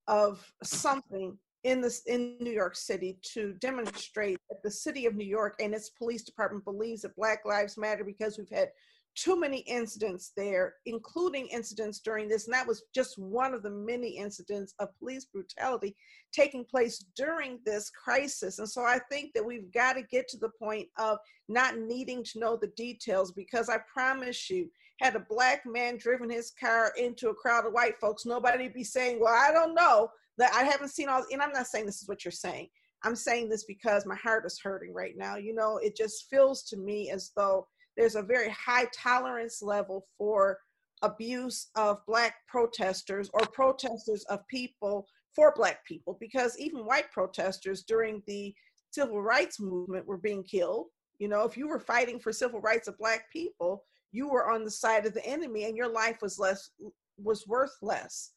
[0.07, 5.25] of something in this in New York City to demonstrate that the city of New
[5.25, 8.69] York and its police department believes that Black Lives Matter because we've had
[9.15, 13.69] too many incidents there, including incidents during this, and that was just one of the
[13.69, 15.95] many incidents of police brutality
[16.31, 18.59] taking place during this crisis.
[18.59, 21.17] And so I think that we've got to get to the point of
[21.49, 24.69] not needing to know the details because I promise you,
[25.01, 28.83] had a black man driven his car into a crowd of white folks, nobody'd be
[28.83, 32.01] saying, Well, I don't know that I haven't seen all, and I'm not saying this
[32.01, 32.69] is what you're saying.
[33.03, 35.35] I'm saying this because my heart is hurting right now.
[35.35, 40.07] You know, it just feels to me as though there's a very high tolerance level
[40.17, 40.57] for
[41.01, 47.83] abuse of black protesters or protesters of people for black people because even white protesters
[47.83, 48.53] during the
[48.91, 50.87] civil rights movement were being killed
[51.19, 54.65] you know if you were fighting for civil rights of black people you were on
[54.65, 56.71] the side of the enemy and your life was less
[57.17, 58.31] was worth less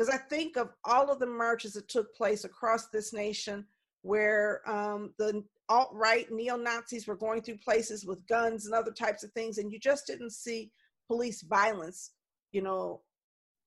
[0.00, 3.64] because i think of all of the marches that took place across this nation
[4.02, 8.92] where um, the alt right neo Nazis were going through places with guns and other
[8.92, 10.70] types of things, and you just didn't see
[11.06, 12.12] police violence,
[12.52, 13.02] you know,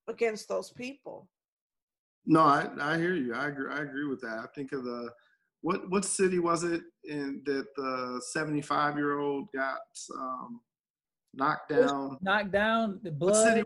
[0.08, 1.28] against those people.
[2.26, 3.34] No, I, I hear you.
[3.34, 3.72] I agree.
[3.72, 4.38] I agree with that.
[4.38, 5.10] I think of the
[5.60, 9.78] what what city was it in that the seventy five year old got
[10.18, 10.60] um,
[11.32, 12.18] knocked down?
[12.20, 13.64] Knocked down the blood.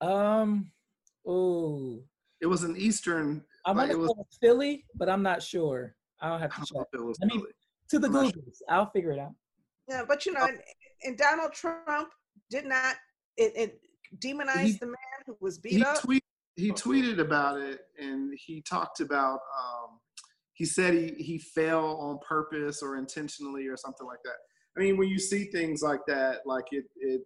[0.00, 0.70] Um.
[1.26, 2.02] Oh.
[2.40, 3.42] It was an eastern.
[3.64, 5.94] I want to was Philly, but I'm not sure.
[6.20, 6.86] I'll have to check.
[6.94, 7.42] I mean,
[7.90, 8.58] to the Googles.
[8.68, 9.32] I'll figure it out.
[9.88, 10.58] Yeah, but you know, and,
[11.04, 12.08] and Donald Trump
[12.50, 12.96] did not
[13.36, 13.80] it, it
[14.18, 14.96] demonized he, the man
[15.26, 16.00] who was beat he up.
[16.00, 16.24] Tweet,
[16.56, 19.40] he tweeted about it, and he talked about.
[19.58, 20.00] Um,
[20.52, 24.36] he said he he fell on purpose or intentionally or something like that.
[24.76, 27.22] I mean, when you see things like that, like it it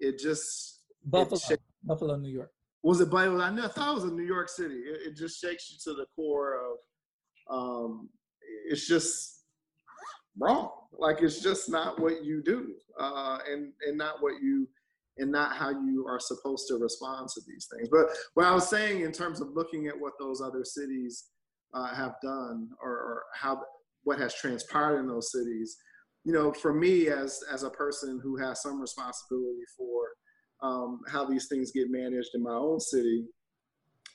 [0.00, 2.52] it just Buffalo, it Buffalo, New York.
[2.82, 3.40] Was it Buffalo?
[3.40, 4.74] I, I thought it was in New York City.
[4.74, 6.76] It, it just shakes you to the core of
[7.54, 8.08] um,
[8.68, 9.44] it's just
[10.38, 10.70] wrong.
[10.98, 14.68] Like it's just not what you do, uh, and and not what you
[15.18, 17.88] and not how you are supposed to respond to these things.
[17.90, 21.24] But what I was saying in terms of looking at what those other cities
[21.74, 23.60] uh, have done, or, or how
[24.04, 25.76] what has transpired in those cities,
[26.24, 30.08] you know, for me as as a person who has some responsibility for
[30.62, 33.24] um, how these things get managed in my own city,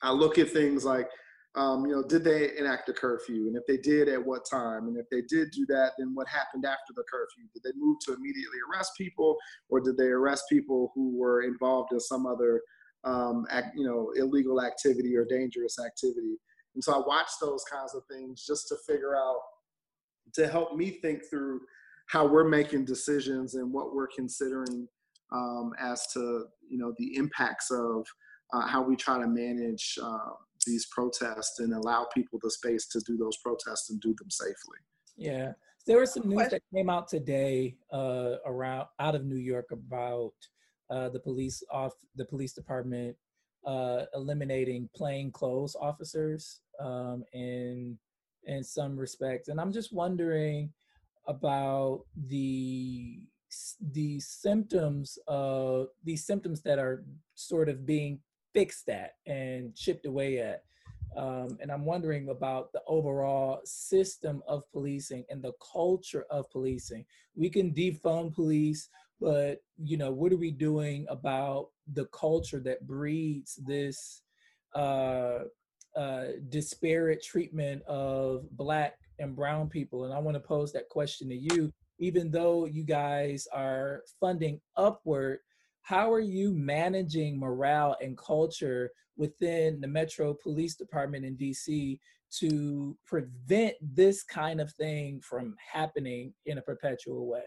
[0.01, 1.07] I look at things like
[1.57, 3.47] um, you know, did they enact a curfew?
[3.47, 4.87] And if they did, at what time?
[4.87, 7.45] And if they did do that, then what happened after the curfew?
[7.51, 9.35] Did they move to immediately arrest people,
[9.69, 12.61] or did they arrest people who were involved in some other,
[13.05, 16.37] um, act, you know, illegal activity or dangerous activity?
[16.75, 19.39] And so I watch those kinds of things just to figure out,
[20.35, 21.61] to help me think through
[22.05, 24.87] how we're making decisions and what we're considering
[25.31, 28.05] um, as to, you know, the impacts of
[28.53, 29.97] uh, how we try to manage.
[30.01, 30.33] Uh,
[30.65, 34.77] these protests and allow people the space to do those protests and do them safely.
[35.15, 35.53] Yeah,
[35.87, 40.33] there was some news that came out today uh, around out of New York about
[40.91, 43.15] uh, the police off the police department
[43.65, 47.97] uh, eliminating plainclothes officers um, in
[48.43, 50.71] in some respects, and I'm just wondering
[51.27, 53.19] about the
[53.91, 57.03] the symptoms of these symptoms that are
[57.35, 58.19] sort of being
[58.53, 60.63] fixed at and chipped away at.
[61.15, 67.05] Um, and I'm wondering about the overall system of policing and the culture of policing.
[67.35, 68.89] We can defund police,
[69.19, 74.21] but you know, what are we doing about the culture that breeds this
[74.75, 75.39] uh,
[75.95, 80.05] uh, disparate treatment of black and brown people?
[80.05, 81.73] And I want to pose that question to you.
[81.99, 85.39] Even though you guys are funding upward,
[85.81, 91.99] how are you managing morale and culture within the Metro Police Department in DC
[92.39, 97.43] to prevent this kind of thing from happening in a perpetual way?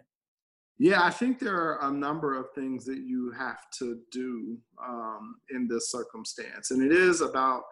[0.78, 5.34] Yeah, I think there are a number of things that you have to do um,
[5.50, 6.70] in this circumstance.
[6.70, 7.64] And it is about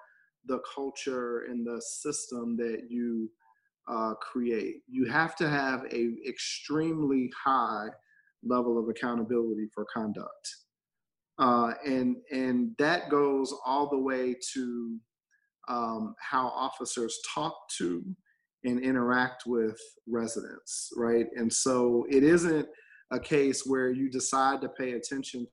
[0.44, 3.30] the culture and the system that you
[3.88, 4.82] uh, create.
[4.88, 7.86] You have to have a extremely high
[8.44, 10.56] level of accountability for conduct.
[11.38, 14.98] Uh, and, and that goes all the way to
[15.68, 18.04] um, how officers talk to
[18.64, 21.26] and interact with residents, right?
[21.36, 22.66] And so it isn't
[23.12, 25.46] a case where you decide to pay attention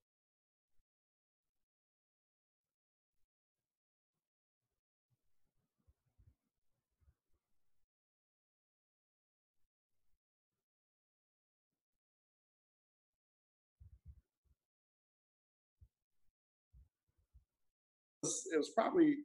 [18.55, 19.17] it was probably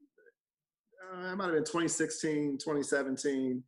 [1.13, 3.63] uh, might have been 2016, 2017.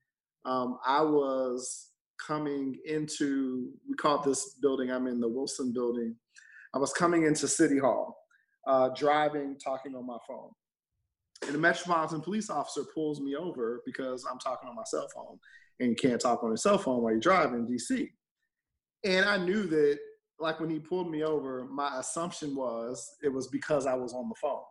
[0.45, 1.91] Um, I was
[2.25, 4.91] coming into we call this building.
[4.91, 6.17] I'm in the Wilson building.
[6.75, 8.17] I was coming into City Hall,
[8.67, 10.51] uh, driving, talking on my phone,
[11.47, 15.39] and the Metropolitan Police officer pulls me over because I'm talking on my cell phone,
[15.79, 18.09] and you can't talk on your cell phone while you're driving in DC.
[19.05, 19.99] And I knew that,
[20.41, 24.29] like when he pulled me over, my assumption was it was because I was on
[24.29, 24.63] the phone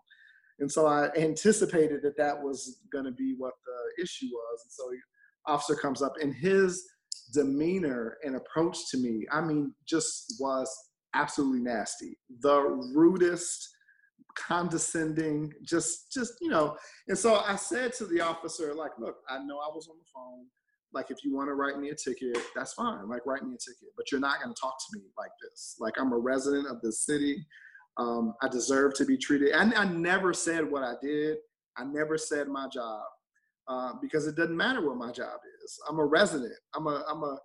[0.62, 4.62] and so I anticipated that that was going to be what the issue was.
[4.64, 6.86] And so the officer comes up and his
[7.34, 10.72] demeanor and approach to me, I mean, just was
[11.16, 12.18] absolutely nasty.
[12.41, 12.62] The
[12.93, 13.70] rudest,
[14.38, 16.78] condescending, just, just, you know.
[17.07, 20.09] And so I said to the officer, like, look, I know I was on the
[20.14, 20.45] phone.
[20.93, 23.09] Like, if you want to write me a ticket, that's fine.
[23.09, 25.78] Like, write me a ticket, but you're not going to talk to me like this.
[25.80, 27.45] Like, I'm a resident of this city.
[28.02, 29.49] Um, I deserve to be treated.
[29.49, 31.38] And I never said what I did.
[31.78, 33.04] I never said my job
[33.68, 35.80] uh, because it doesn't matter what my job is.
[35.88, 36.58] I'm a resident.
[36.76, 37.38] I'm a I'm a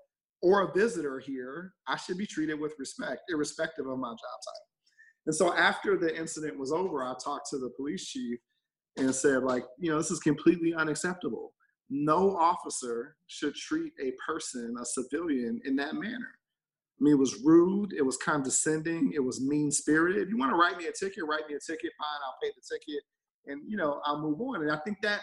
[0.43, 1.75] or a visitor here.
[1.87, 4.67] I should be treated with respect, irrespective of my job title.
[5.27, 8.39] And so after the incident was over, I talked to the police chief
[8.97, 11.53] and said, like, you know, this is completely unacceptable.
[11.91, 16.39] No officer should treat a person, a civilian, in that manner.
[16.99, 17.93] I mean, it was rude.
[17.93, 19.13] It was condescending.
[19.15, 20.23] It was mean spirited.
[20.23, 21.93] If you want to write me a ticket, write me a ticket.
[21.99, 23.03] Fine, I'll pay the ticket,
[23.47, 24.63] and you know, I'll move on.
[24.63, 25.21] And I think that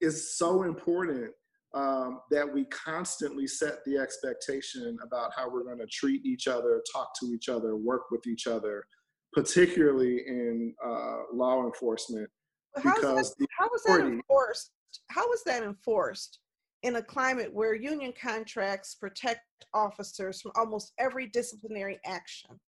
[0.00, 1.32] is so important
[1.74, 6.82] um, that we constantly set the expectation about how we're going to treat each other,
[6.92, 8.84] talk to each other, work with each other,
[9.32, 12.28] particularly in uh, law enforcement.
[12.76, 14.70] Because that, how is that enforced?
[15.10, 16.38] How is that enforced?
[16.82, 19.40] In a climate where union contracts protect
[19.74, 22.58] officers from almost every disciplinary action.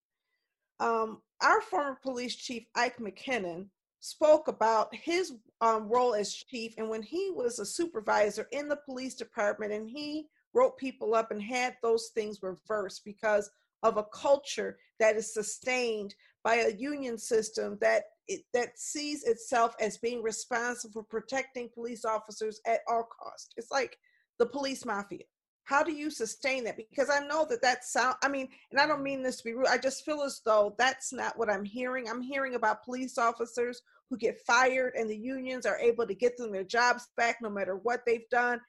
[0.81, 3.67] Um, our former police chief, Ike McKinnon,
[4.01, 8.79] spoke about his um, role as chief and when he was a supervisor in the
[8.85, 13.49] police department and he wrote people up and had those things reversed because
[13.85, 19.75] of a culture that is sustained by a union system that it, that sees itself
[19.81, 23.55] as being responsible for protecting police officers at all cost.
[23.57, 23.99] It's like
[24.39, 25.25] the police mafia.
[25.65, 26.77] how do you sustain that?
[26.77, 29.53] Because I know that that sound, I mean, and I don't mean this to be
[29.53, 29.69] rude.
[29.69, 32.09] I just feel as though that's not what I'm hearing.
[32.09, 36.37] I'm hearing about police officers who get fired and the unions are able to get
[36.37, 38.61] them their jobs back no matter what they've done.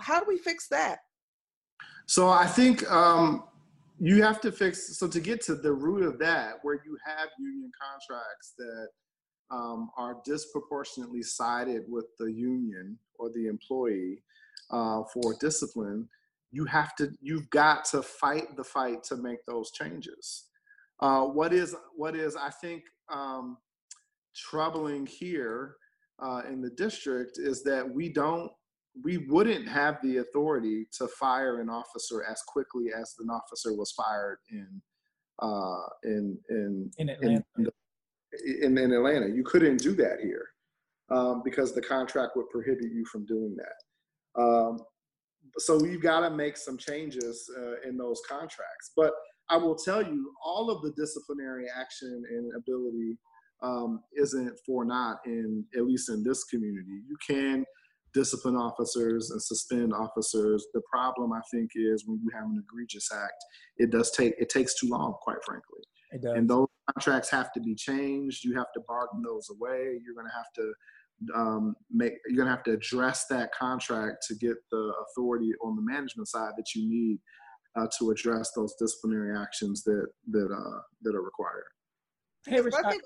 [0.00, 1.00] How do we fix that?
[2.06, 3.44] So I think um,
[4.00, 7.28] you have to fix, so to get to the root of that, where you have
[7.38, 8.88] union contracts that
[9.50, 14.22] um, are disproportionately sided with the union or the employee
[14.70, 16.08] uh, for discipline,
[16.50, 20.44] you have to you've got to fight the fight to make those changes.
[21.00, 22.82] Uh, what is what is i think
[23.12, 23.56] um,
[24.34, 25.76] troubling here
[26.20, 28.50] uh, in the district is that we don't
[29.04, 33.92] we wouldn't have the authority to fire an officer as quickly as an officer was
[33.92, 34.82] fired in
[35.40, 37.44] uh, in in in Atlanta.
[37.56, 37.68] In,
[38.62, 40.48] in, in Atlanta, you couldn't do that here
[41.10, 44.40] um, because the contract would prohibit you from doing that.
[44.40, 44.78] Um,
[45.56, 48.92] so we've got to make some changes uh, in those contracts.
[48.96, 49.12] But
[49.48, 53.18] I will tell you, all of the disciplinary action and ability
[53.62, 57.02] um, isn't for naught in at least in this community.
[57.08, 57.64] You can
[58.14, 60.66] discipline officers and suspend officers.
[60.74, 63.44] The problem I think is when you have an egregious act,
[63.76, 65.82] it does take it takes too long, quite frankly.
[66.12, 68.42] And those contracts have to be changed.
[68.42, 70.00] You have to bargain those away.
[70.02, 70.72] You're going to have to
[71.34, 75.82] um, make you're gonna have to address that contract to get the authority on the
[75.82, 77.18] management side that you need
[77.76, 81.64] uh, to address those disciplinary actions that that uh, that are required.
[82.46, 82.98] Hey, Rashad,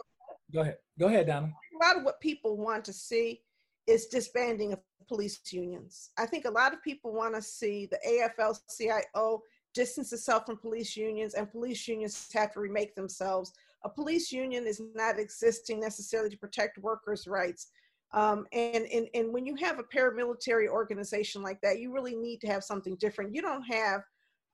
[0.53, 0.77] go ahead.
[0.99, 1.47] Go ahead, Donna.
[1.81, 3.41] A lot of what people want to see
[3.87, 6.11] is disbanding of police unions.
[6.19, 9.43] I think a lot of people want to see the AFL-CIO
[9.75, 13.53] distance itself from police unions, and police unions have to remake themselves.
[13.85, 17.69] A police union is not existing necessarily to protect workers' rights.
[18.15, 22.41] Um, and, and, and when you have a paramilitary organization like that, you really need
[22.43, 23.35] to have something different.
[23.35, 24.03] You don't have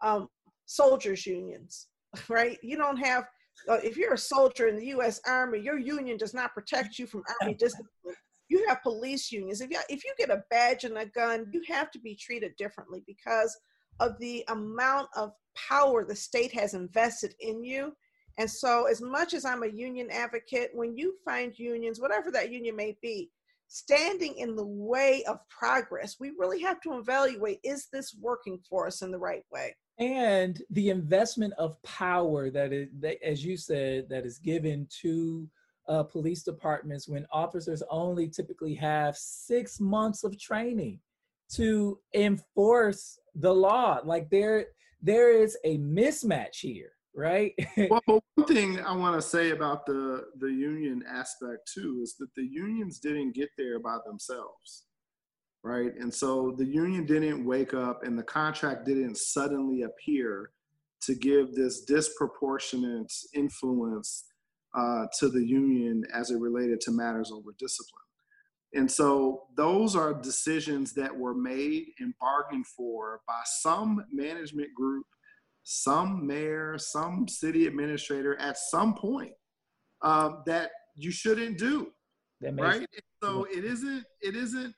[0.01, 0.29] um,
[0.67, 1.89] soldiers' unions,
[2.29, 2.59] right?
[2.63, 3.25] You don't have,
[3.69, 7.07] uh, if you're a soldier in the US Army, your union does not protect you
[7.07, 8.15] from Army discipline.
[8.49, 9.61] You have police unions.
[9.61, 12.57] If you, if you get a badge and a gun, you have to be treated
[12.57, 13.57] differently because
[14.01, 17.93] of the amount of power the state has invested in you.
[18.39, 22.53] And so, as much as I'm a union advocate, when you find unions, whatever that
[22.53, 23.31] union may be,
[23.69, 26.17] standing in the way of progress.
[26.19, 29.77] We really have to evaluate is this working for us in the right way?
[29.99, 35.49] And the investment of power that is, that, as you said, that is given to
[35.89, 41.01] uh, police departments when officers only typically have six months of training
[41.55, 44.01] to enforce the law.
[44.05, 44.67] Like there,
[45.03, 47.53] there is a mismatch here right?
[47.91, 52.33] well, one thing I want to say about the the union aspect too is that
[52.37, 54.85] the unions didn't get there by themselves,
[55.65, 55.93] right?
[55.99, 60.51] And so the union didn't wake up, and the contract didn't suddenly appear
[61.01, 64.25] to give this disproportionate influence
[64.79, 68.03] uh, to the union as it related to matters over discipline.
[68.75, 75.07] And so those are decisions that were made and bargained for by some management group
[75.71, 79.33] some mayor, some city administrator at some point
[80.01, 81.89] um, that you shouldn't do.
[82.63, 82.87] right?
[83.23, 84.05] So it isn't.
[84.23, 84.75] It isn't.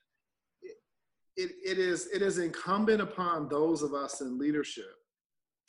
[1.37, 2.09] It, it is.
[2.13, 4.93] It is incumbent upon those of us in leadership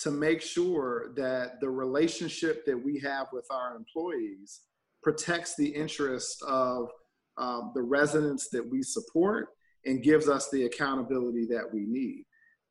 [0.01, 4.61] to make sure that the relationship that we have with our employees
[5.03, 6.89] protects the interest of
[7.37, 9.49] um, the residents that we support
[9.85, 12.25] and gives us the accountability that we need.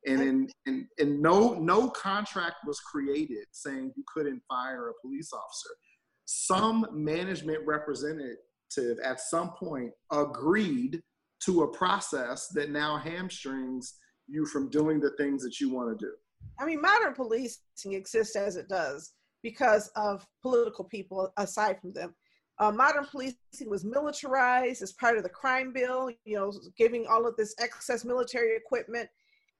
[0.07, 5.31] And in, in, in no no contract was created saying you couldn't fire a police
[5.31, 5.69] officer.
[6.25, 8.37] Some management representative
[9.05, 11.01] at some point agreed
[11.45, 13.93] to a process that now hamstrings
[14.27, 16.11] you from doing the things that you want to do
[16.59, 17.57] i mean modern policing
[17.93, 19.13] exists as it does
[19.43, 22.13] because of political people aside from them
[22.59, 23.37] uh, modern policing
[23.67, 28.05] was militarized as part of the crime bill you know giving all of this excess
[28.05, 29.09] military equipment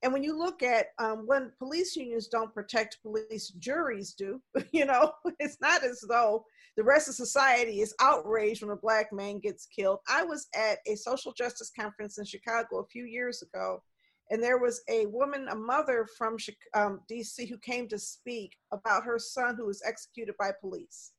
[0.04, 4.42] and when you look at um, when police unions don't protect police, juries do.
[4.72, 6.46] You know, it's not as though
[6.78, 10.00] the rest of society is outraged when a black man gets killed.
[10.08, 13.84] I was at a social justice conference in Chicago a few years ago,
[14.32, 16.38] and there was a woman, a mother from
[16.74, 21.12] um, DC, who came to speak about her son who was executed by police.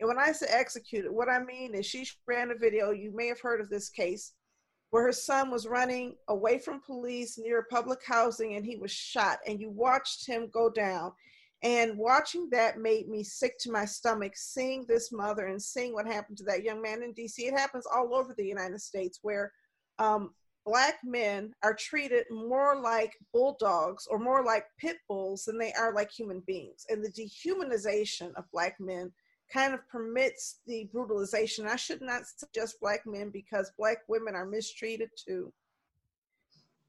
[0.00, 2.90] And when I say executed, what I mean is she ran a video.
[2.90, 4.32] You may have heard of this case
[4.90, 9.38] where her son was running away from police near public housing and he was shot
[9.46, 11.12] and you watched him go down
[11.62, 16.06] and watching that made me sick to my stomach seeing this mother and seeing what
[16.06, 19.50] happened to that young man in dc it happens all over the united states where
[19.98, 20.30] um,
[20.64, 25.94] black men are treated more like bulldogs or more like pit bulls than they are
[25.94, 26.86] like human beings.
[26.88, 29.12] And the dehumanization of black men
[29.52, 31.66] kind of permits the brutalization.
[31.66, 35.52] I should not suggest black men because black women are mistreated too.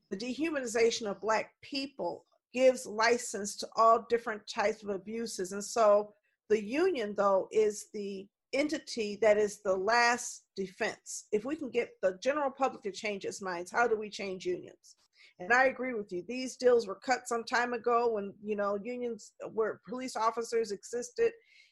[0.10, 5.52] The dehumanization of black people gives license to all different types of abuses.
[5.52, 6.14] And so
[6.48, 11.26] the union, though, is the entity that is the last defense.
[11.32, 14.46] If we can get the general public to change its minds, how do we change
[14.46, 14.96] unions?
[15.40, 16.24] And I agree with you.
[16.28, 21.32] These deals were cut some time ago when, you know, unions where police officers existed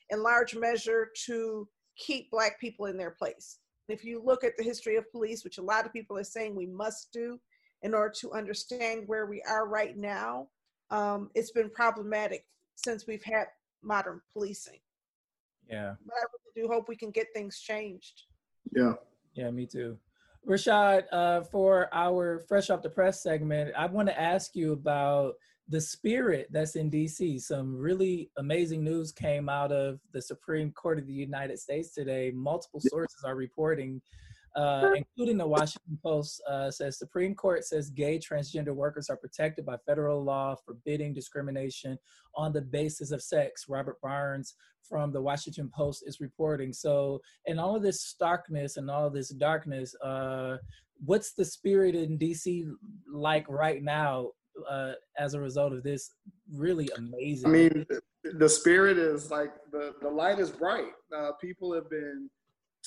[0.10, 1.68] in large measure to
[1.98, 3.60] keep black people in their place.
[3.88, 6.56] If you look at the history of police, which a lot of people are saying
[6.56, 7.40] we must do
[7.84, 10.48] in order to understand where we are right now,
[10.90, 13.46] um, it's been problematic since we've had
[13.82, 14.80] modern policing.
[15.74, 15.96] Yeah.
[16.06, 18.24] But I really do hope we can get things changed.
[18.76, 18.94] Yeah.
[19.34, 19.98] Yeah, me too.
[20.48, 25.34] Rashad, uh, for our Fresh Off the Press segment, I want to ask you about
[25.70, 27.42] the spirit that's in DC.
[27.42, 32.32] Some really amazing news came out of the Supreme Court of the United States today.
[32.36, 34.02] Multiple sources are reporting
[34.56, 39.66] uh, including the Washington Post, uh, says Supreme Court says gay transgender workers are protected
[39.66, 41.98] by federal law forbidding discrimination
[42.36, 43.66] on the basis of sex.
[43.68, 44.56] Robert Barnes
[44.88, 46.72] from the Washington Post is reporting.
[46.74, 50.58] So, in all of this starkness and all of this darkness, uh,
[51.04, 52.70] what's the spirit in DC
[53.12, 54.30] like right now
[54.70, 56.12] uh, as a result of this
[56.54, 57.50] really amazing?
[57.50, 57.86] I mean,
[58.38, 60.94] the spirit is like the the light is bright.
[61.16, 62.30] Uh, people have been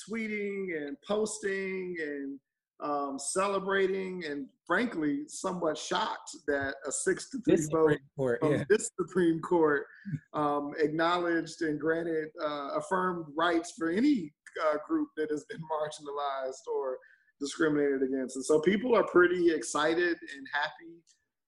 [0.09, 2.39] tweeting and posting and
[2.83, 8.63] um, celebrating and frankly somewhat shocked that a six to three vote Court, from yeah.
[8.69, 9.85] this Supreme Court
[10.33, 14.31] um, acknowledged and granted uh, affirmed rights for any
[14.67, 16.97] uh, group that has been marginalized or
[17.39, 18.35] discriminated against.
[18.35, 21.01] And so people are pretty excited and happy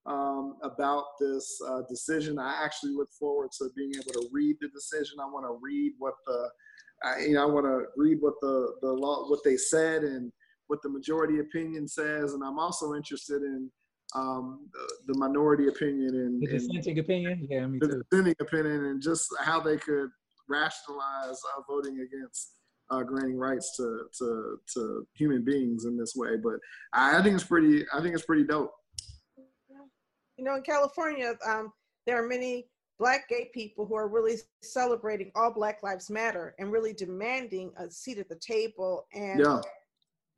[0.05, 2.39] um, about this uh, decision.
[2.39, 5.19] I actually look forward to being able to read the decision.
[5.21, 6.49] I want to read what the
[7.03, 10.31] I, you know, I want to read what the the law, what they said, and
[10.67, 13.71] what the majority opinion says, and I'm also interested in
[14.15, 17.47] um, the, the, minority opinion and the dissenting and opinion.
[17.49, 18.03] Yeah, me the too.
[18.11, 20.09] dissenting opinion, and just how they could
[20.47, 22.53] rationalize uh, voting against
[22.89, 26.37] uh, granting rights to, to to human beings in this way.
[26.41, 26.59] But
[26.93, 27.85] I, I think it's pretty.
[27.93, 28.73] I think it's pretty dope.
[30.37, 31.71] You know, in California, um,
[32.07, 32.67] there are many
[32.99, 37.89] black gay people who are really celebrating all black lives matter and really demanding a
[37.89, 39.61] seat at the table and yeah.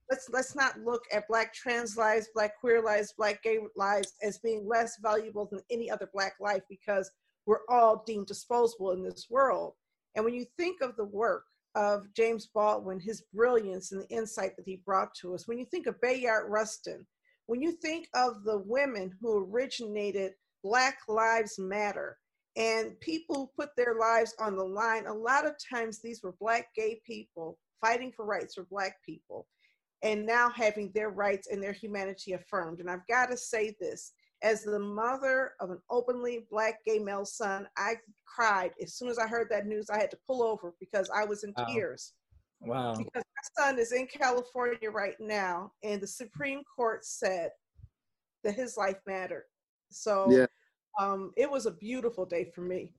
[0.10, 4.38] let's let's not look at black trans lives black queer lives black gay lives as
[4.38, 7.12] being less valuable than any other black life because
[7.48, 9.74] we're all deemed disposable in this world
[10.16, 11.46] and when you think of the work
[11.76, 15.66] of James Baldwin, his brilliance and the insight that he brought to us, when you
[15.66, 17.06] think of Bayard Rustin,
[17.46, 20.34] when you think of the women who originated
[20.64, 22.18] Black Lives Matter,
[22.58, 25.08] and people put their lives on the line.
[25.08, 29.48] A lot of times, these were Black gay people fighting for rights for Black people
[30.04, 32.80] and now having their rights and their humanity affirmed.
[32.80, 37.26] And I've got to say this as the mother of an openly Black gay male
[37.26, 37.96] son, I
[38.26, 39.90] cried as soon as I heard that news.
[39.90, 41.66] I had to pull over because I was in wow.
[41.66, 42.14] tears.
[42.62, 42.96] Wow.
[42.96, 47.52] Because my son is in California right now, and the Supreme Court said
[48.44, 49.46] that his life mattered.
[49.92, 50.46] So yeah
[51.00, 52.94] um, it was a beautiful day for me.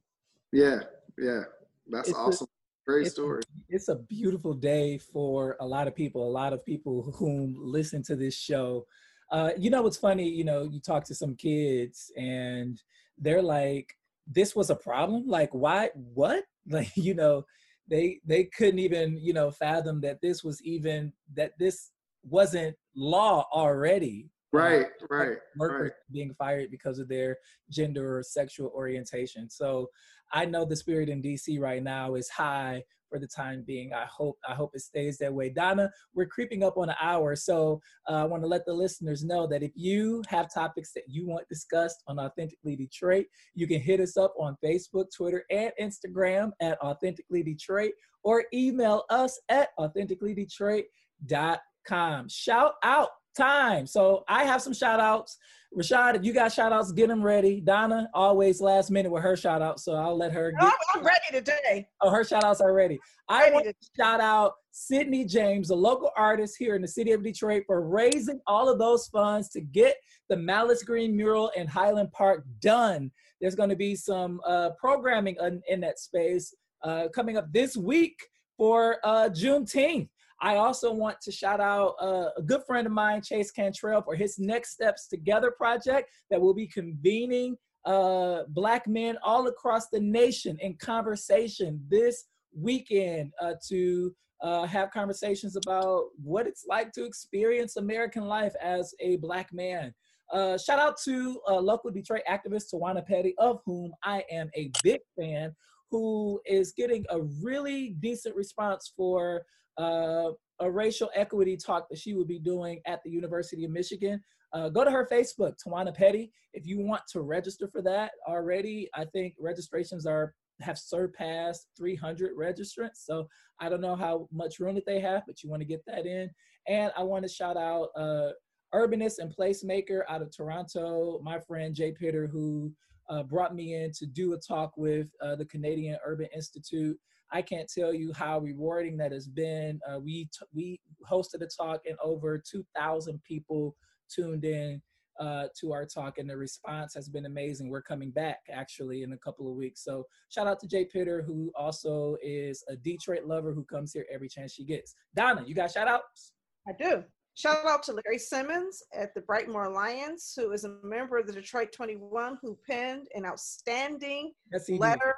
[0.52, 0.80] Yeah,
[1.18, 1.42] yeah,
[1.86, 2.46] that's it's awesome.
[2.46, 3.42] A, Great it's story.
[3.42, 6.26] A, it's a beautiful day for a lot of people.
[6.26, 8.86] A lot of people whom listen to this show.
[9.30, 10.28] Uh, you know what's funny?
[10.28, 12.80] You know, you talk to some kids and
[13.18, 13.96] they're like,
[14.26, 15.26] "This was a problem.
[15.26, 15.90] Like, why?
[15.94, 16.44] What?
[16.68, 17.44] Like, you know."
[17.88, 21.90] They they couldn't even you know fathom that this was even that this
[22.22, 26.12] wasn't law already right uh, right workers right.
[26.12, 27.36] being fired because of their
[27.70, 29.50] gender or sexual orientation.
[29.50, 29.88] So
[30.32, 33.92] i know the spirit in dc right now is high for the time being.
[33.92, 35.48] I hope i hope it stays that way.
[35.50, 39.22] Donna we're creeping up on an hour so uh, i want to let the listeners
[39.22, 43.80] know that if you have topics that you want discussed on authentically detroit you can
[43.80, 47.92] hit us up on facebook twitter and instagram at authentically detroit
[48.22, 53.86] or email us at authenticallydetroit.com shout out time.
[53.86, 55.38] So I have some shout outs.
[55.76, 57.60] Rashad, if you got shout outs, get them ready.
[57.60, 59.80] Donna, always last minute with her shout out.
[59.80, 60.72] So I'll let her get.
[60.94, 61.88] I'm, ready today.
[62.02, 62.98] Oh, her shout outs are ready.
[63.28, 67.22] I want to shout out Sydney James, a local artist here in the city of
[67.22, 69.96] Detroit, for raising all of those funds to get
[70.28, 73.10] the Malice Green mural in Highland Park done.
[73.40, 76.54] There's going to be some uh, programming in, in, that space
[76.84, 78.16] uh, coming up this week
[78.58, 80.08] for uh, Juneteenth.
[80.42, 84.16] I also want to shout out uh, a good friend of mine, Chase Cantrell, for
[84.16, 90.00] his Next Steps Together project that will be convening uh, Black men all across the
[90.00, 92.24] nation in conversation this
[92.58, 94.12] weekend uh, to
[94.42, 99.94] uh, have conversations about what it's like to experience American life as a Black man.
[100.32, 104.72] Uh, shout out to uh, local Detroit activist Tawana Petty, of whom I am a
[104.82, 105.54] big fan,
[105.92, 109.42] who is getting a really decent response for
[109.78, 110.30] uh,
[110.60, 114.22] a racial equity talk that she will be doing at the University of Michigan.
[114.52, 118.88] Uh, go to her Facebook, Tawana Petty, if you want to register for that already.
[118.94, 122.98] I think registrations are have surpassed 300 registrants.
[123.04, 123.28] So
[123.60, 126.06] I don't know how much room that they have, but you want to get that
[126.06, 126.30] in.
[126.68, 128.30] And I want to shout out uh,
[128.74, 132.72] urbanist and placemaker out of Toronto, my friend Jay Pitter, who
[133.08, 136.98] uh, brought me in to do a talk with uh, the Canadian Urban Institute.
[137.32, 139.80] I can't tell you how rewarding that has been.
[139.88, 140.80] Uh, we t- we
[141.10, 143.74] hosted a talk and over 2,000 people
[144.14, 144.82] tuned in
[145.18, 147.70] uh, to our talk, and the response has been amazing.
[147.70, 149.82] We're coming back actually in a couple of weeks.
[149.82, 154.06] So shout out to Jay Pitter, who also is a Detroit lover who comes here
[154.12, 154.94] every chance she gets.
[155.14, 156.32] Donna, you got shout outs?
[156.68, 157.02] I do.
[157.34, 161.32] Shout out to Larry Simmons at the Brightmoor Alliance, who is a member of the
[161.32, 165.14] Detroit 21, who penned an outstanding yes, letter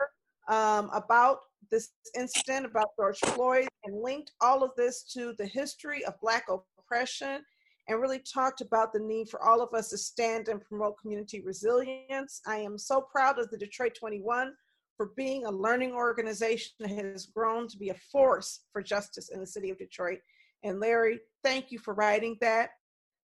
[0.48, 1.38] um, about
[1.70, 6.46] this incident, about George Floyd, and linked all of this to the history of Black
[6.78, 7.42] oppression
[7.88, 11.42] and really talked about the need for all of us to stand and promote community
[11.42, 12.40] resilience.
[12.46, 14.52] I am so proud of the Detroit 21
[14.96, 19.40] for being a learning organization that has grown to be a force for justice in
[19.40, 20.20] the city of Detroit.
[20.62, 22.70] And Larry, thank you for writing that.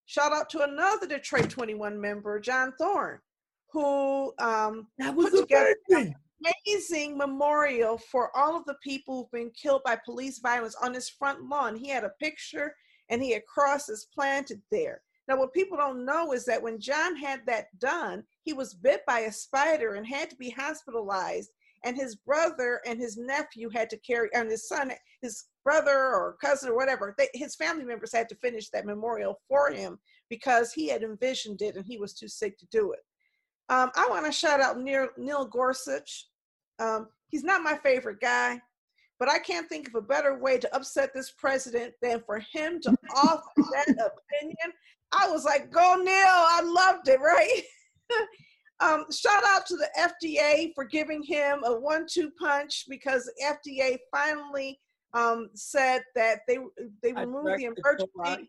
[0.06, 3.20] Shout out to another Detroit 21 member, John Thorne,
[3.72, 5.76] who um, that was put together
[6.40, 11.08] amazing memorial for all of the people who've been killed by police violence on his
[11.08, 11.76] front lawn.
[11.76, 12.74] He had a picture
[13.08, 15.02] and he had crosses planted there.
[15.28, 19.02] Now, what people don't know is that when John had that done, he was bit
[19.06, 21.50] by a spider and had to be hospitalized.
[21.84, 24.92] And his brother and his nephew had to carry, and his son,
[25.22, 29.40] his brother or cousin or whatever, they, his family members had to finish that memorial
[29.48, 29.98] for him
[30.28, 33.00] because he had envisioned it and he was too sick to do it.
[33.70, 36.26] Um, I want to shout out Neil, Neil Gorsuch.
[36.80, 38.60] Um, he's not my favorite guy.
[39.20, 42.80] But I can't think of a better way to upset this president than for him
[42.80, 44.72] to offer that opinion.
[45.12, 47.62] I was like, go Neil, I loved it, right?
[48.80, 53.98] um, shout out to the FDA for giving him a one-two punch because the FDA
[54.10, 54.80] finally
[55.12, 56.58] um, said that they
[57.02, 58.46] they removed the emergency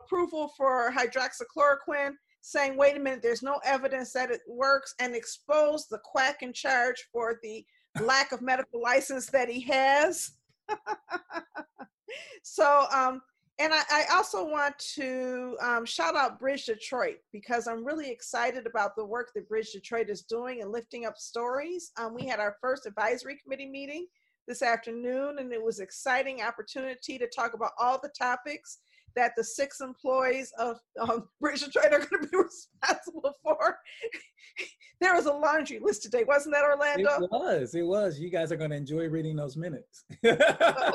[0.00, 2.12] approval for hydroxychloroquine,
[2.42, 6.52] saying, wait a minute, there's no evidence that it works, and expose the quack in
[6.52, 7.64] charge for the
[8.00, 10.32] lack of medical license that he has.
[12.42, 13.22] so, um,
[13.58, 18.66] and I, I, also want to um, shout out Bridge Detroit because I'm really excited
[18.66, 21.92] about the work that Bridge Detroit is doing and lifting up stories.
[21.96, 24.06] Um, we had our first advisory committee meeting
[24.48, 28.78] this afternoon, and it was exciting opportunity to talk about all the topics
[29.16, 33.76] that the six employees of um, Bridge Detroit are going to be responsible for.
[35.00, 37.24] there was a laundry list today, wasn't that Orlando?
[37.24, 37.74] It was.
[37.74, 38.18] It was.
[38.18, 40.04] You guys are going to enjoy reading those minutes.
[40.22, 40.90] yeah.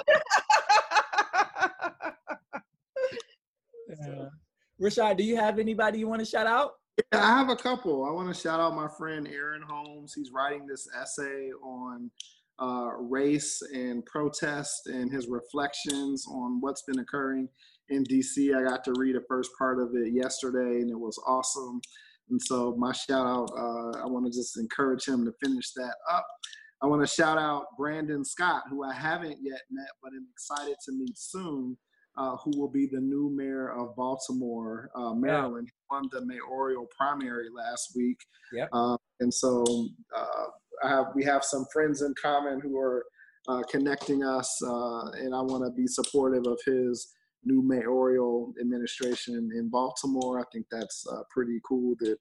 [4.81, 6.73] Rashad, do you have anybody you want to shout out?
[7.13, 8.05] Yeah, I have a couple.
[8.05, 10.13] I want to shout out my friend Aaron Holmes.
[10.13, 12.09] He's writing this essay on
[12.59, 17.47] uh, race and protest and his reflections on what's been occurring
[17.89, 18.55] in DC.
[18.55, 21.81] I got to read the first part of it yesterday, and it was awesome.
[22.29, 25.95] And so, my shout out, uh, I want to just encourage him to finish that
[26.11, 26.27] up.
[26.81, 30.75] I want to shout out Brandon Scott, who I haven't yet met, but am excited
[30.85, 31.77] to meet soon,
[32.17, 35.69] uh, who will be the new mayor of Baltimore, uh, Maryland.
[35.69, 35.97] Yeah.
[35.97, 38.17] Won the mayoral primary last week.
[38.51, 38.67] Yeah.
[38.73, 39.63] Uh, and so,
[40.15, 40.45] uh,
[40.83, 43.05] I have, we have some friends in common who are
[43.47, 47.13] uh, connecting us, and I want to be supportive of his
[47.47, 50.39] new mayoral administration in Baltimore.
[50.39, 52.17] I think that's uh, pretty cool that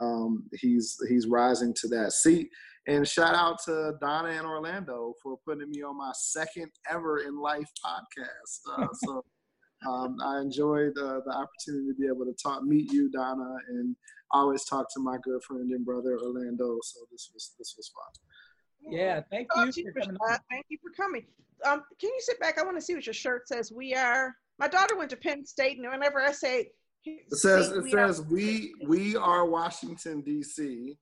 [0.00, 2.48] um, he's he's rising to that seat.
[2.86, 7.38] And shout out to Donna and Orlando for putting me on my second ever in
[7.38, 8.60] life podcast.
[8.78, 9.24] Uh, so
[9.86, 13.94] um, I enjoyed uh, the opportunity to be able to talk, meet you, Donna, and
[14.32, 16.78] always talk to my good friend and brother Orlando.
[16.82, 18.92] So this was this was fun.
[18.92, 19.72] Yeah, thank you.
[19.92, 20.16] For coming
[20.50, 21.26] thank you for coming.
[21.64, 22.58] Um, can you sit back?
[22.58, 23.72] I want to see what your shirt says.
[23.72, 26.70] We are my daughter went to Penn State, and whenever I say
[27.04, 30.96] it says it we says are, we we are Washington D.C.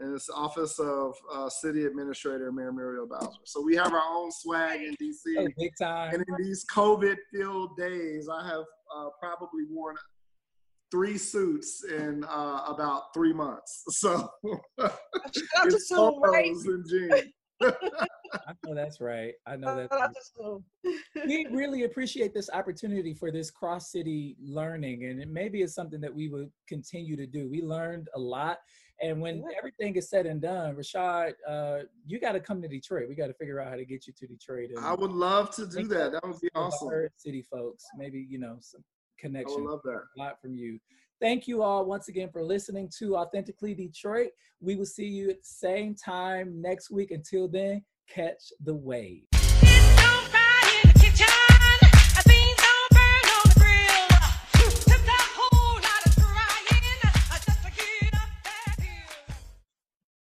[0.00, 3.38] and it's the Office of uh, City Administrator Mayor Muriel Bowser.
[3.44, 5.36] So we have our own swag in DC.
[5.38, 6.14] Oh, big time.
[6.14, 8.64] And in these COVID-filled days, I have
[8.94, 9.96] uh, probably worn
[10.90, 13.84] three suits in uh, about three months.
[13.90, 14.30] So
[14.78, 17.32] it's photos and jeans.
[17.62, 19.34] I know that's right.
[19.46, 21.26] I know that's right.
[21.26, 26.00] we really appreciate this opportunity for this cross city learning, and it maybe it's something
[26.00, 27.48] that we would continue to do.
[27.50, 28.58] We learned a lot,
[29.02, 29.56] and when yeah.
[29.56, 33.08] everything is said and done, Rashad, uh, you got to come to Detroit.
[33.08, 34.70] We got to figure out how to get you to Detroit.
[34.78, 36.12] I would love to do that.
[36.12, 37.08] That would be awesome.
[37.16, 38.84] City folks, maybe you know some
[39.18, 39.56] connection.
[39.58, 40.02] I would love that.
[40.16, 40.78] A lot from you.
[41.20, 44.30] Thank you all once again for listening to Authentically Detroit.
[44.60, 47.10] We will see you at the same time next week.
[47.10, 49.29] Until then, catch the wave.